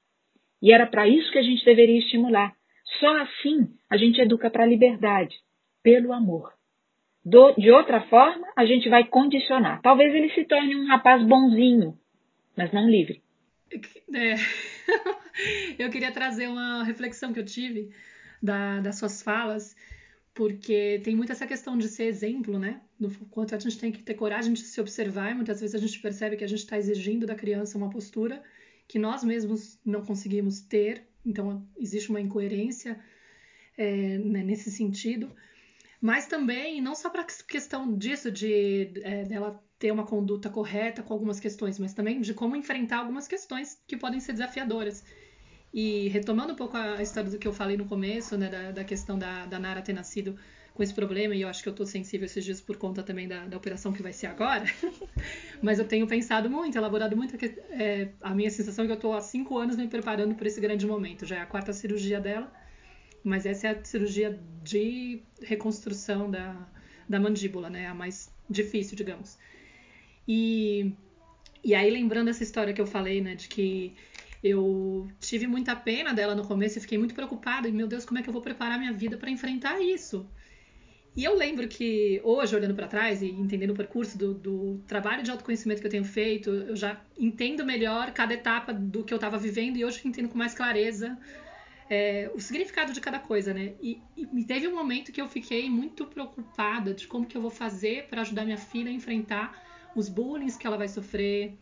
[0.63, 2.55] E era para isso que a gente deveria estimular.
[2.99, 5.35] Só assim a gente educa para a liberdade,
[5.83, 6.53] pelo amor.
[7.25, 9.81] Do, de outra forma, a gente vai condicionar.
[9.81, 11.99] Talvez ele se torne um rapaz bonzinho,
[12.57, 13.23] mas não livre.
[14.15, 14.35] É.
[15.79, 17.91] Eu queria trazer uma reflexão que eu tive
[18.41, 19.75] da, das suas falas,
[20.33, 22.81] porque tem muito essa questão de ser exemplo, né?
[23.01, 25.79] No quanto a gente tem que ter coragem de se observar, e muitas vezes a
[25.79, 28.41] gente percebe que a gente está exigindo da criança uma postura
[28.87, 32.99] que nós mesmos não conseguimos ter, então existe uma incoerência
[33.77, 35.35] é, né, nesse sentido.
[36.01, 41.13] Mas também, não só para questão disso, de é, dela ter uma conduta correta com
[41.13, 45.05] algumas questões, mas também de como enfrentar algumas questões que podem ser desafiadoras.
[45.73, 48.85] E retomando um pouco a história do que eu falei no começo, né, da, da
[48.85, 50.39] questão da, da Nara ter nascido
[50.75, 53.29] com esse problema, e eu acho que eu tô sensível esses dias por conta também
[53.29, 54.65] da, da operação que vai ser agora.
[55.63, 57.37] Mas eu tenho pensado muito, elaborado muito.
[57.71, 60.61] É, a minha sensação é que eu tô há cinco anos me preparando para esse
[60.61, 61.25] grande momento.
[61.25, 62.53] Já é a quarta cirurgia dela.
[63.23, 66.69] Mas essa é a cirurgia de reconstrução da,
[67.09, 67.87] da mandíbula, né?
[67.87, 69.39] A mais difícil, digamos.
[70.27, 70.93] E,
[71.63, 73.37] e aí, lembrando essa história que eu falei, né?
[73.37, 73.95] De que
[74.43, 77.69] eu tive muita pena dela no começo e fiquei muito preocupada.
[77.69, 80.29] E, meu Deus, como é que eu vou preparar minha vida para enfrentar isso?
[81.17, 85.23] E eu lembro que hoje, olhando para trás e entendendo o percurso do, do, trabalho
[85.23, 89.17] de autoconhecimento que eu tenho feito, eu já entendo melhor cada etapa do que eu
[89.17, 91.17] estava vivendo e hoje entendo com mais clareza
[91.89, 93.75] é, o significado de cada coisa, né?
[93.81, 97.51] E, e teve um momento que eu fiquei muito preocupada de como que eu vou
[97.51, 99.63] fazer para ajudar minha filha a enfrentar
[99.95, 101.53] os bullying que ela vai sofrer.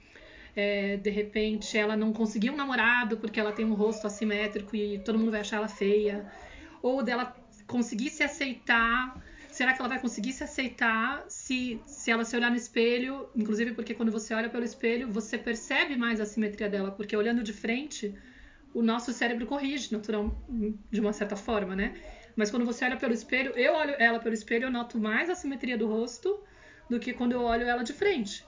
[0.54, 4.98] É, de repente, ela não conseguiu um namorado porque ela tem um rosto assimétrico e
[5.00, 6.30] todo mundo vai achar ela feia.
[6.82, 7.34] Ou dela
[7.66, 9.14] conseguir se aceitar.
[9.52, 13.28] Será que ela vai conseguir se aceitar se, se ela se olhar no espelho?
[13.36, 17.42] Inclusive, porque quando você olha pelo espelho, você percebe mais a simetria dela, porque olhando
[17.42, 18.14] de frente,
[18.72, 20.34] o nosso cérebro corrige natural,
[20.90, 21.94] de uma certa forma, né?
[22.34, 25.34] Mas quando você olha pelo espelho, eu olho ela pelo espelho, eu noto mais a
[25.34, 26.42] simetria do rosto
[26.88, 28.46] do que quando eu olho ela de frente.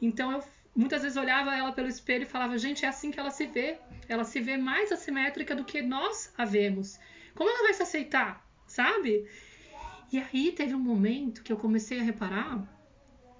[0.00, 0.44] Então eu
[0.74, 3.76] muitas vezes olhava ela pelo espelho e falava, gente, é assim que ela se vê.
[4.08, 6.98] Ela se vê mais assimétrica do que nós a vemos.
[7.34, 9.26] Como ela vai se aceitar, sabe?
[10.12, 12.66] E aí teve um momento que eu comecei a reparar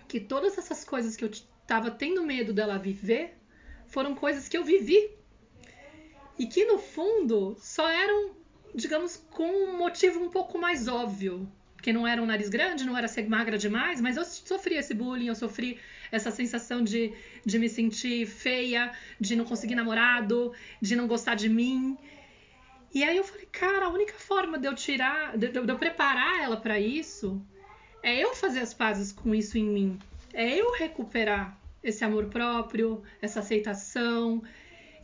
[0.09, 3.37] que todas essas coisas que eu estava tendo medo dela viver
[3.87, 5.11] foram coisas que eu vivi
[6.39, 8.35] e que no fundo só eram,
[8.75, 11.51] digamos, com um motivo um pouco mais óbvio.
[11.77, 14.95] Porque não era um nariz grande, não era ser magra demais, mas eu sofri esse
[14.95, 15.79] bullying, eu sofri
[16.11, 17.13] essa sensação de,
[17.45, 18.91] de me sentir feia,
[19.21, 21.99] de não conseguir namorado, de não gostar de mim.
[22.95, 26.41] E aí eu falei, cara, a única forma de eu tirar, de, de eu preparar
[26.41, 27.45] ela para isso,
[28.01, 29.99] é eu fazer as pazes com isso em mim.
[30.33, 34.41] É eu recuperar esse amor próprio, essa aceitação,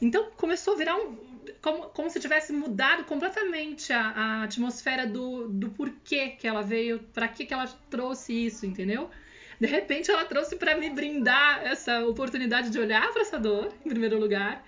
[0.00, 1.30] então começou a virar um.
[1.60, 7.00] Como, como se tivesse mudado completamente a, a atmosfera do, do porquê que ela veio,
[7.12, 9.10] para que, que ela trouxe isso, entendeu?
[9.58, 13.88] De repente ela trouxe para me brindar essa oportunidade de olhar para essa dor, em
[13.88, 14.64] primeiro lugar,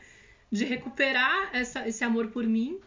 [0.50, 2.80] de recuperar essa, esse amor por mim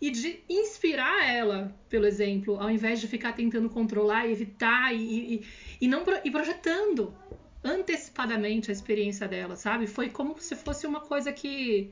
[0.00, 5.46] e de inspirar ela, pelo exemplo, ao invés de ficar tentando controlar evitar e, e,
[5.80, 7.14] e não e projetando
[7.62, 9.86] antecipadamente a experiência dela, sabe?
[9.86, 11.90] Foi como se fosse uma coisa que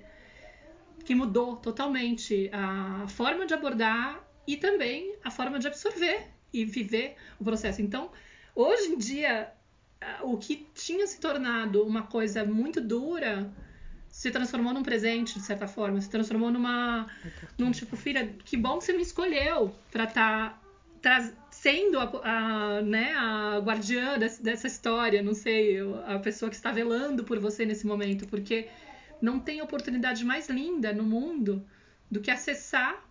[1.04, 7.16] que mudou totalmente a forma de abordar e também a forma de absorver e viver
[7.38, 7.80] o processo.
[7.80, 8.10] Então,
[8.54, 9.52] hoje em dia,
[10.22, 13.50] o que tinha se tornado uma coisa muito dura
[14.10, 17.06] se transformou num presente, de certa forma, se transformou numa
[17.56, 20.62] num tipo, filha, que bom que você me escolheu para estar
[21.02, 26.56] tá sendo a, a, né, a guardiã dessa, dessa história, não sei, a pessoa que
[26.56, 28.68] está velando por você nesse momento, porque
[29.20, 31.64] não tem oportunidade mais linda no mundo
[32.10, 33.04] do que acessar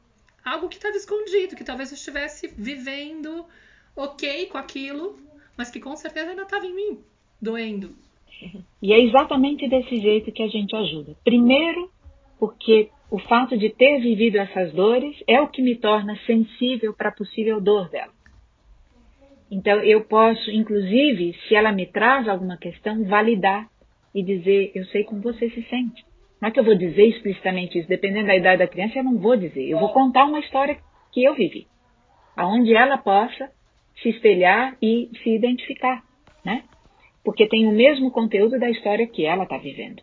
[0.43, 3.45] algo que estava escondido, que talvez eu estivesse vivendo
[3.95, 5.19] ok com aquilo,
[5.57, 7.03] mas que com certeza ainda estava em mim,
[7.41, 7.95] doendo.
[8.81, 11.15] E é exatamente desse jeito que a gente ajuda.
[11.23, 11.89] Primeiro,
[12.39, 17.09] porque o fato de ter vivido essas dores é o que me torna sensível para
[17.09, 18.11] a possível dor dela.
[19.49, 23.67] Então, eu posso, inclusive, se ela me traz alguma questão, validar
[24.13, 26.05] e dizer: Eu sei como você se sente.
[26.41, 29.17] Não é que eu vou dizer explicitamente isso, dependendo da idade da criança, eu não
[29.17, 29.67] vou dizer.
[29.67, 30.77] Eu vou contar uma história
[31.11, 31.65] que eu vivi,
[32.35, 33.49] aonde ela possa
[34.01, 36.03] se espelhar e se identificar,
[36.45, 36.63] né?
[37.27, 40.01] Porque tem o mesmo conteúdo da história que ela está vivendo.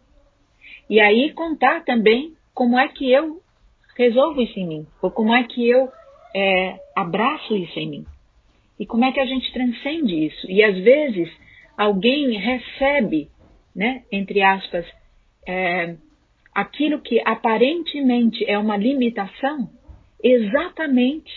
[0.90, 3.40] E aí contar também como é que eu
[3.96, 5.88] resolvo isso em mim, ou como é que eu
[6.36, 8.06] é, abraço isso em mim.
[8.78, 10.50] E como é que a gente transcende isso?
[10.50, 11.32] E às vezes
[11.78, 13.30] alguém recebe,
[13.74, 14.84] né, entre aspas,
[15.48, 15.96] é,
[16.54, 19.70] aquilo que aparentemente é uma limitação,
[20.22, 21.32] exatamente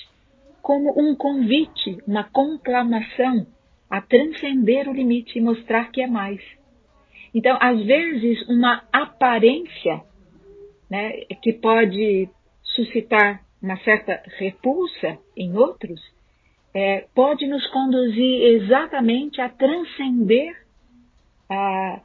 [0.62, 3.48] como um convite, uma conclamação
[3.90, 6.42] a transcender o limite e mostrar que é mais.
[7.34, 10.02] Então, às vezes, uma aparência
[10.90, 11.12] né,
[11.42, 12.30] que pode
[12.64, 16.00] suscitar uma certa repulsa em outros,
[16.74, 20.56] é, pode nos conduzir exatamente a transcender
[21.50, 22.02] a,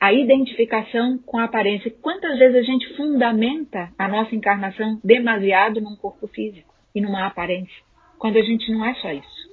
[0.00, 1.90] a identificação com a aparência.
[2.02, 7.82] Quantas vezes a gente fundamenta a nossa encarnação demasiado num corpo físico e numa aparência,
[8.18, 9.51] quando a gente não é só isso.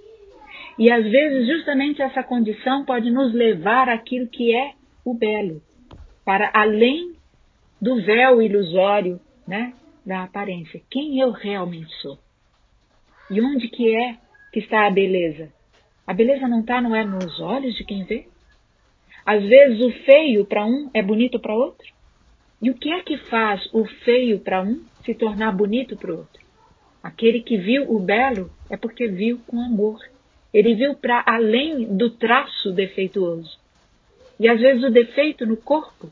[0.80, 4.72] E às vezes justamente essa condição pode nos levar àquilo que é
[5.04, 5.62] o belo,
[6.24, 7.16] para além
[7.82, 9.74] do véu ilusório, né,
[10.06, 10.82] da aparência.
[10.90, 12.18] Quem eu realmente sou?
[13.30, 14.16] E onde que é
[14.54, 15.52] que está a beleza?
[16.08, 18.28] A beleza não está, não é nos olhos de quem vê?
[19.26, 21.88] Às vezes o feio para um é bonito para outro.
[22.62, 26.20] E o que é que faz o feio para um se tornar bonito para o
[26.20, 26.42] outro?
[27.04, 30.00] Aquele que viu o belo é porque viu com amor.
[30.54, 33.58] Ele viu para além do traço defeituoso.
[34.40, 36.10] E às vezes o defeito no corpo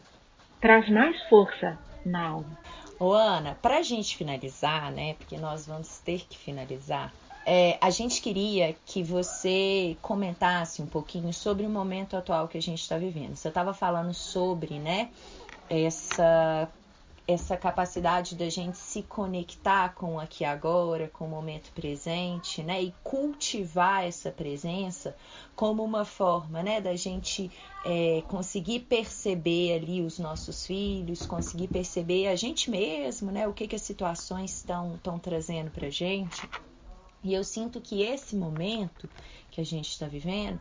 [0.59, 2.57] traz mais força na alma.
[2.99, 5.13] Ô Ana, para a gente finalizar, né?
[5.15, 7.13] Porque nós vamos ter que finalizar.
[7.45, 12.61] É, a gente queria que você comentasse um pouquinho sobre o momento atual que a
[12.61, 13.37] gente está vivendo.
[13.37, 15.09] Você estava falando sobre, né,
[15.69, 16.67] essa
[17.27, 22.81] essa capacidade da gente se conectar com o aqui agora, com o momento presente, né,
[22.81, 25.15] e cultivar essa presença
[25.53, 27.51] como uma forma, né, da gente
[27.85, 33.67] é, conseguir perceber ali os nossos filhos, conseguir perceber a gente mesmo, né, o que
[33.67, 36.47] que as situações estão trazendo para gente.
[37.23, 39.09] E eu sinto que esse momento
[39.49, 40.59] que a gente está vivendo,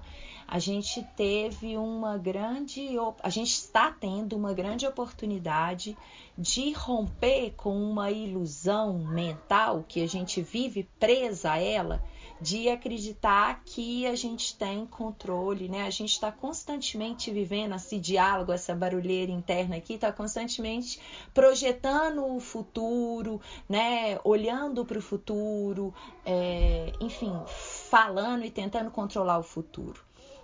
[0.49, 2.89] a gente teve uma grande,
[3.23, 5.97] a gente está tendo uma grande oportunidade
[6.37, 12.03] de romper com uma ilusão mental que a gente vive presa a ela
[12.41, 15.87] de acreditar que a gente tem controle, né?
[15.87, 21.01] A gente está constantemente vivendo esse diálogo, essa barulheira interna aqui, está constantemente
[21.33, 24.19] projetando o futuro, né?
[24.25, 30.01] Olhando para o futuro, é, enfim, falando e tentando controlar o futuro.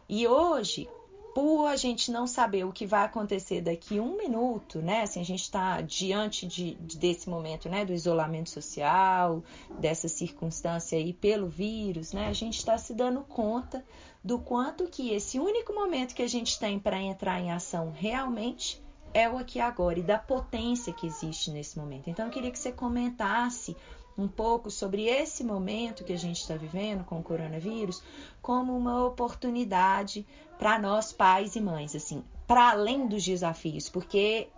[0.09, 0.89] E hoje,
[1.35, 5.03] por a gente não saber o que vai acontecer daqui um minuto, né?
[5.03, 7.85] Assim, a gente está diante de, desse momento, né?
[7.85, 9.43] Do isolamento social,
[9.79, 12.29] dessa circunstância aí pelo vírus, né?
[12.29, 13.85] A gente está se dando conta
[14.23, 18.83] do quanto que esse único momento que a gente tem para entrar em ação realmente
[19.15, 22.09] é o aqui agora e da potência que existe nesse momento.
[22.09, 23.77] Então, eu queria que você comentasse
[24.17, 28.03] um pouco sobre esse momento que a gente está vivendo com o coronavírus
[28.41, 30.27] como uma oportunidade
[30.59, 34.49] para nós pais e mães, assim, para além dos desafios, porque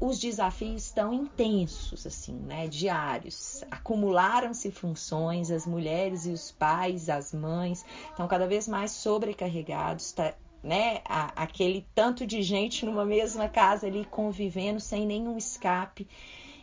[0.00, 2.66] os desafios estão intensos, assim, né?
[2.68, 3.64] Diários.
[3.70, 10.34] Acumularam-se funções, as mulheres e os pais, as mães, estão cada vez mais sobrecarregados, tá,
[10.62, 11.00] né?
[11.04, 16.06] aquele tanto de gente numa mesma casa ali convivendo sem nenhum escape.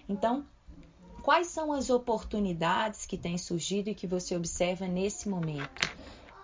[0.08, 0.46] Então,
[1.24, 5.82] Quais são as oportunidades que têm surgido e que você observa nesse momento?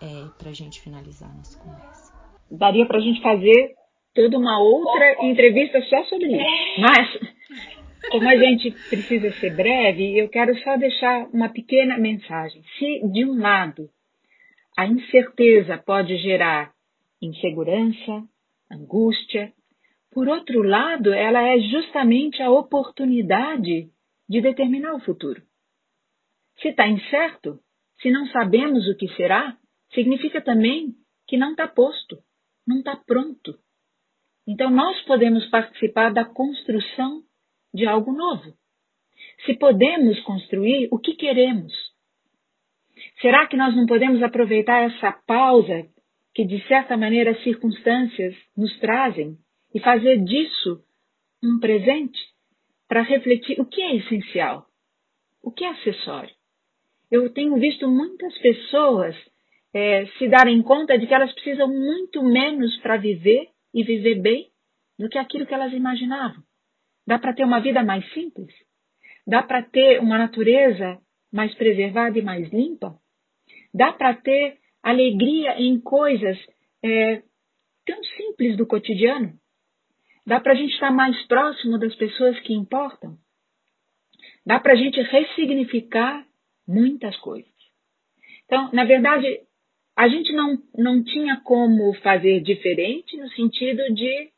[0.01, 2.13] É, para a gente finalizar nossa conversa.
[2.49, 3.75] Daria para a gente fazer
[4.15, 6.79] toda uma outra entrevista só sobre isso.
[6.79, 7.19] Mas,
[8.09, 12.63] como a gente precisa ser breve, eu quero só deixar uma pequena mensagem.
[12.77, 13.89] Se, de um lado,
[14.77, 16.71] a incerteza pode gerar
[17.21, 18.23] insegurança,
[18.71, 19.51] angústia,
[20.09, 23.89] por outro lado, ela é justamente a oportunidade
[24.29, 25.41] de determinar o futuro.
[26.61, 27.59] Se está incerto,
[28.01, 29.57] se não sabemos o que será,
[29.93, 30.93] significa também
[31.27, 32.17] que não está posto,
[32.67, 33.57] não está pronto.
[34.47, 37.23] Então nós podemos participar da construção
[37.73, 38.53] de algo novo.
[39.45, 41.73] Se podemos construir, o que queremos?
[43.21, 45.87] Será que nós não podemos aproveitar essa pausa
[46.33, 49.37] que, de certa maneira, as circunstâncias nos trazem
[49.73, 50.83] e fazer disso
[51.43, 52.19] um presente
[52.89, 54.65] para refletir o que é essencial,
[55.43, 56.33] o que é acessório?
[57.11, 59.15] Eu tenho visto muitas pessoas
[59.73, 64.49] é, se darem conta de que elas precisam muito menos para viver e viver bem
[64.97, 66.43] do que aquilo que elas imaginavam.
[67.05, 68.53] Dá para ter uma vida mais simples?
[69.25, 70.99] Dá para ter uma natureza
[71.31, 72.97] mais preservada e mais limpa?
[73.73, 76.37] Dá para ter alegria em coisas
[76.83, 77.21] é,
[77.85, 79.38] tão simples do cotidiano?
[80.29, 83.17] Dá para a gente estar mais próximo das pessoas que importam?
[84.45, 86.23] Dá para a gente ressignificar
[86.67, 87.51] muitas coisas.
[88.45, 89.25] Então, na verdade,
[89.97, 94.29] a gente não, não tinha como fazer diferente no sentido de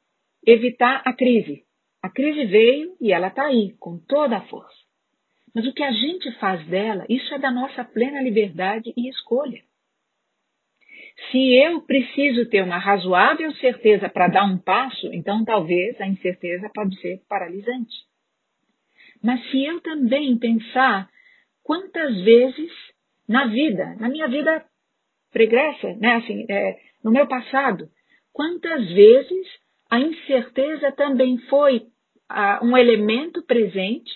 [0.47, 1.65] evitar a crise.
[2.01, 4.79] A crise veio e ela está aí, com toda a força.
[5.53, 9.61] Mas o que a gente faz dela, isso é da nossa plena liberdade e escolha.
[11.29, 16.69] Se eu preciso ter uma razoável certeza para dar um passo, então talvez a incerteza
[16.73, 17.93] pode ser paralisante.
[19.23, 21.09] Mas se eu também pensar
[21.63, 22.71] quantas vezes
[23.27, 24.65] na vida, na minha vida
[25.31, 27.87] pregressa, né, assim, é, no meu passado,
[28.33, 29.47] quantas vezes
[29.89, 31.83] a incerteza também foi
[32.27, 34.11] ah, um elemento presente,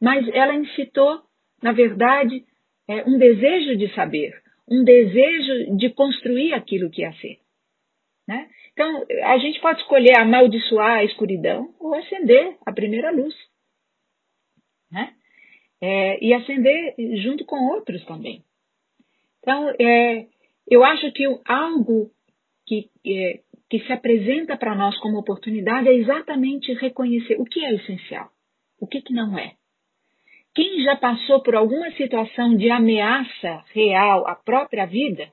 [0.00, 1.20] mas ela incitou,
[1.62, 2.44] na verdade,
[2.88, 4.32] é, um desejo de saber,
[4.68, 7.38] um desejo de construir aquilo que ia ser.
[8.26, 8.48] Né?
[8.72, 13.34] Então, a gente pode escolher amaldiçoar a escuridão ou acender a primeira luz.
[14.90, 15.14] Né?
[15.80, 18.42] É, e acender junto com outros também.
[19.40, 20.26] Então, é,
[20.68, 22.10] eu acho que algo
[22.66, 23.40] que, é,
[23.70, 28.30] que se apresenta para nós como oportunidade é exatamente reconhecer o que é essencial,
[28.80, 29.54] o que, que não é.
[30.56, 35.30] Quem já passou por alguma situação de ameaça real à própria vida,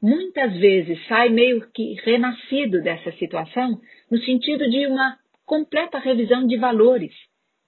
[0.00, 6.58] muitas vezes sai meio que renascido dessa situação, no sentido de uma completa revisão de
[6.58, 7.14] valores.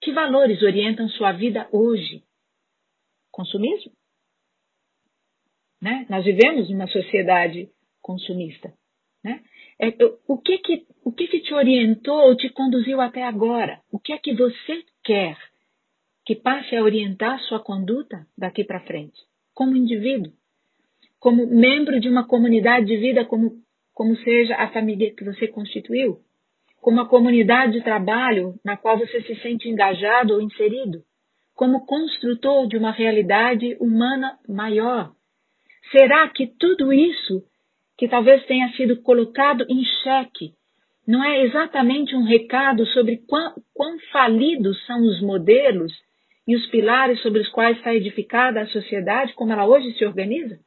[0.03, 2.22] Que valores orientam sua vida hoje?
[3.32, 3.92] Consumismo?
[5.80, 6.05] Né?
[6.11, 7.70] Nós vivemos numa sociedade
[8.03, 8.74] consumista.
[9.24, 9.42] Né?
[9.80, 9.88] É,
[10.28, 13.80] o que que, o que que te orientou ou te conduziu até agora?
[13.90, 15.49] O que é que você quer
[16.24, 19.18] que passe a orientar sua conduta daqui para frente,
[19.54, 20.32] como indivíduo,
[21.18, 23.52] como membro de uma comunidade de vida, como,
[23.92, 26.18] como seja a família que você constituiu,
[26.80, 31.02] como a comunidade de trabalho na qual você se sente engajado ou inserido,
[31.54, 35.12] como construtor de uma realidade humana maior.
[35.92, 37.44] Será que tudo isso
[37.98, 40.54] que talvez tenha sido colocado em xeque
[41.06, 45.92] não é exatamente um recado sobre quão, quão falidos são os modelos
[46.51, 50.59] e os pilares sobre os quais está edificada a sociedade como ela hoje se organiza?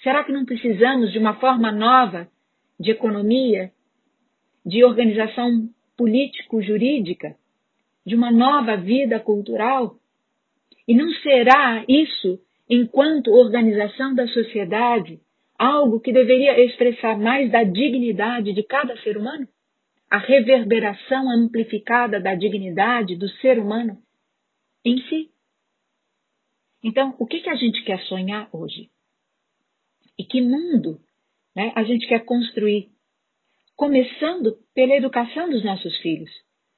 [0.00, 2.28] Será que não precisamos de uma forma nova
[2.78, 3.72] de economia,
[4.64, 7.34] de organização político-jurídica,
[8.06, 9.96] de uma nova vida cultural?
[10.86, 12.38] E não será isso,
[12.70, 15.18] enquanto organização da sociedade,
[15.58, 19.48] algo que deveria expressar mais da dignidade de cada ser humano?
[20.08, 23.98] A reverberação amplificada da dignidade do ser humano
[24.88, 25.30] em si.
[26.82, 28.90] Então, o que, que a gente quer sonhar hoje?
[30.18, 31.00] E que mundo
[31.54, 32.90] né, a gente quer construir?
[33.76, 36.30] Começando pela educação dos nossos filhos,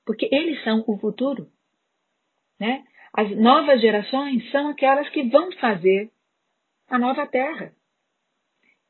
[0.05, 1.49] porque eles são o futuro.
[2.59, 2.85] Né?
[3.15, 6.11] As novas gerações são aquelas que vão fazer
[6.89, 7.73] a nova terra.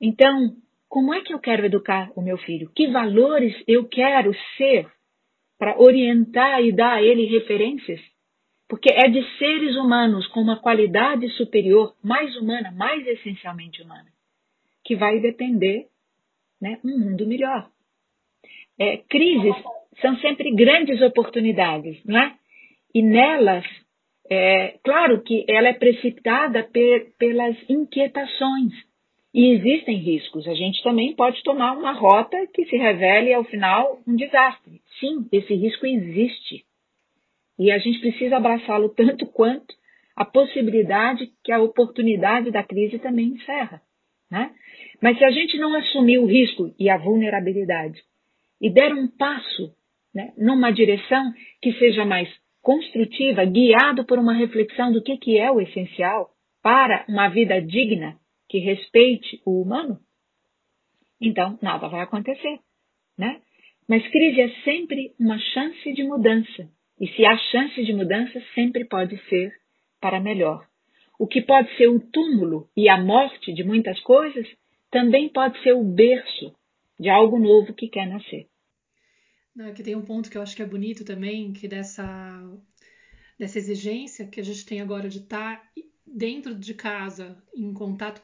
[0.00, 0.56] Então,
[0.88, 2.72] como é que eu quero educar o meu filho?
[2.74, 4.90] Que valores eu quero ser
[5.58, 8.00] para orientar e dar a ele referências
[8.70, 14.06] porque é de seres humanos com uma qualidade superior, mais humana, mais essencialmente humana,
[14.84, 15.88] que vai depender
[16.62, 17.68] né, um mundo melhor.
[18.78, 19.56] É, crises
[20.00, 22.36] são sempre grandes oportunidades, não é?
[22.94, 23.64] E nelas,
[24.30, 28.72] é, claro que ela é precipitada pe pelas inquietações.
[29.34, 30.46] E existem riscos.
[30.46, 34.80] A gente também pode tomar uma rota que se revele, ao final, um desastre.
[34.98, 36.64] Sim, esse risco existe.
[37.60, 39.74] E a gente precisa abraçá-lo tanto quanto
[40.16, 43.82] a possibilidade que a oportunidade da crise também encerra.
[44.30, 44.50] Né?
[45.02, 48.02] Mas se a gente não assumir o risco e a vulnerabilidade
[48.58, 49.74] e der um passo
[50.14, 52.30] né, numa direção que seja mais
[52.62, 56.30] construtiva, guiado por uma reflexão do que, que é o essencial
[56.62, 60.00] para uma vida digna que respeite o humano,
[61.20, 62.58] então nada vai acontecer.
[63.18, 63.42] Né?
[63.86, 66.79] Mas crise é sempre uma chance de mudança.
[67.00, 69.58] E se há chance de mudança, sempre pode ser
[69.98, 70.68] para melhor.
[71.18, 74.46] O que pode ser o túmulo e a morte de muitas coisas,
[74.90, 76.54] também pode ser o berço
[76.98, 78.48] de algo novo que quer nascer.
[79.60, 82.42] Aqui tem um ponto que eu acho que é bonito também, que dessa,
[83.38, 85.62] dessa exigência que a gente tem agora de estar
[86.06, 88.22] dentro de casa, em contato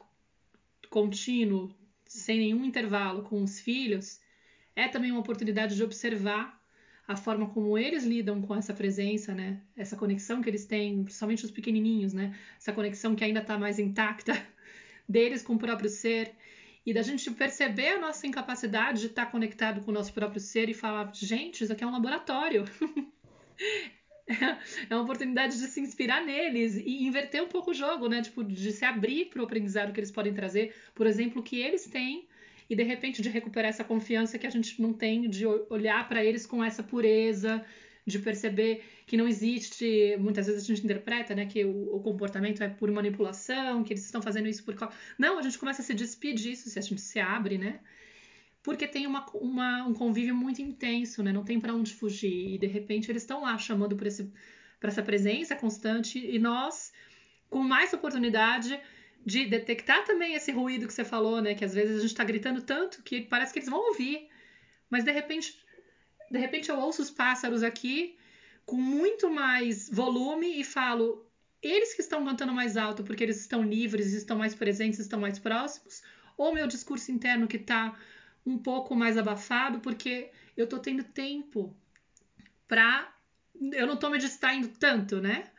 [0.90, 1.74] contínuo,
[2.04, 4.20] sem nenhum intervalo com os filhos,
[4.74, 6.58] é também uma oportunidade de observar
[7.06, 9.60] a forma como eles lidam com essa presença, né?
[9.76, 12.36] Essa conexão que eles têm, principalmente os pequenininhos, né?
[12.58, 14.32] Essa conexão que ainda está mais intacta
[15.08, 16.32] deles com o próprio ser
[16.84, 20.68] e da gente perceber a nossa incapacidade de estar conectado com o nosso próprio ser
[20.68, 22.64] e falar, gente, isso aqui é um laboratório.
[24.88, 28.22] é uma oportunidade de se inspirar neles e inverter um pouco o jogo, né?
[28.22, 31.86] Tipo, de se abrir para o aprendizado que eles podem trazer, por exemplo, que eles
[31.86, 32.26] têm
[32.68, 36.24] e de repente de recuperar essa confiança que a gente não tem, de olhar para
[36.24, 37.64] eles com essa pureza,
[38.06, 42.62] de perceber que não existe, muitas vezes a gente interpreta, né, que o, o comportamento
[42.62, 44.76] é por manipulação, que eles estão fazendo isso por
[45.18, 47.80] não, a gente começa a se despedir disso se a gente se abre, né?
[48.62, 51.32] Porque tem uma, uma, um convívio muito intenso, né?
[51.32, 54.30] Não tem para onde fugir e de repente eles estão lá chamando por esse
[54.78, 56.92] para essa presença constante e nós
[57.48, 58.78] com mais oportunidade
[59.26, 61.56] de detectar também esse ruído que você falou, né?
[61.56, 64.28] Que às vezes a gente está gritando tanto que parece que eles vão ouvir,
[64.88, 65.60] mas de repente,
[66.30, 68.16] de repente eu ouço os pássaros aqui
[68.64, 71.26] com muito mais volume e falo,
[71.60, 75.40] eles que estão cantando mais alto porque eles estão livres, estão mais presentes, estão mais
[75.40, 76.02] próximos,
[76.36, 77.98] ou meu discurso interno que está
[78.44, 81.76] um pouco mais abafado porque eu estou tendo tempo
[82.68, 83.12] para
[83.72, 85.50] eu não estou me distraindo tanto, né?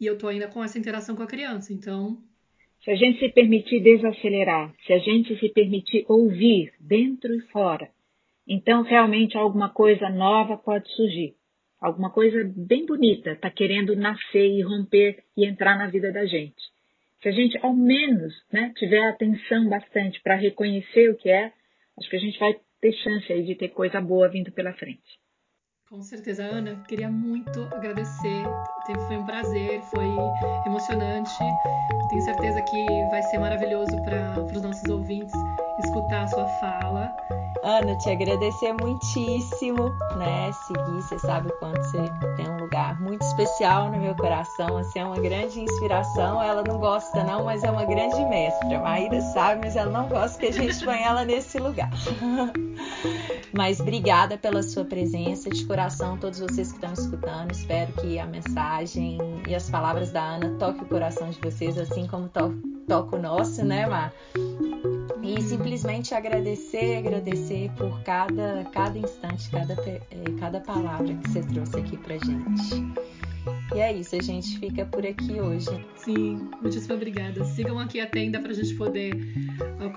[0.00, 2.22] E eu estou ainda com essa interação com a criança, então
[2.84, 7.88] se a gente se permitir desacelerar, se a gente se permitir ouvir dentro e fora,
[8.46, 11.34] então realmente alguma coisa nova pode surgir.
[11.80, 16.60] Alguma coisa bem bonita está querendo nascer e romper e entrar na vida da gente.
[17.20, 21.52] Se a gente ao menos né, tiver atenção bastante para reconhecer o que é,
[21.98, 25.21] acho que a gente vai ter chance aí de ter coisa boa vindo pela frente.
[25.92, 28.44] Com certeza, Ana, queria muito agradecer.
[29.06, 30.08] Foi um prazer, foi
[30.64, 31.30] emocionante.
[32.08, 35.34] Tenho certeza que vai ser maravilhoso para os nossos ouvintes
[35.84, 37.12] escutar a sua fala.
[37.64, 40.50] Ana, te agradecer muitíssimo, né?
[40.66, 42.02] Seguir, você sabe o quanto você
[42.36, 46.42] tem um lugar muito especial no meu coração, assim, é uma grande inspiração.
[46.42, 48.80] Ela não gosta não, mas é uma grande mestra.
[48.80, 51.90] Maíra sabe, mas ela não gosta que a gente ponha ela nesse lugar.
[53.54, 57.52] mas obrigada pela sua presença de coração, todos vocês que estão escutando.
[57.52, 62.08] Espero que a mensagem e as palavras da Ana toquem o coração de vocês, assim
[62.08, 62.52] como to
[62.88, 64.12] toca o nosso, né, Mar?
[65.22, 70.00] E simplesmente agradecer, agradecer por cada, cada instante, cada, eh,
[70.40, 72.92] cada palavra que você trouxe aqui pra gente.
[73.74, 75.68] E é isso, a gente fica por aqui hoje.
[75.96, 77.44] Sim, muitíssimo obrigada.
[77.44, 79.12] Sigam aqui a tenda para a gente poder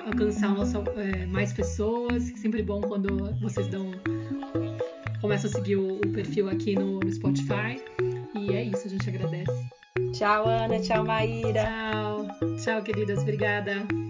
[0.06, 0.56] alcançar
[0.96, 2.24] é, mais pessoas.
[2.38, 3.92] Sempre bom quando vocês dão
[5.22, 7.82] começam a seguir o, o perfil aqui no, no, Spotify.
[8.36, 9.70] E é isso, a gente agradece.
[10.14, 10.80] Tchau, Ana.
[10.80, 11.64] Tchau, Maíra.
[11.64, 12.28] Tchau.
[12.64, 13.20] Tchau, queridas.
[13.20, 14.05] Obrigada.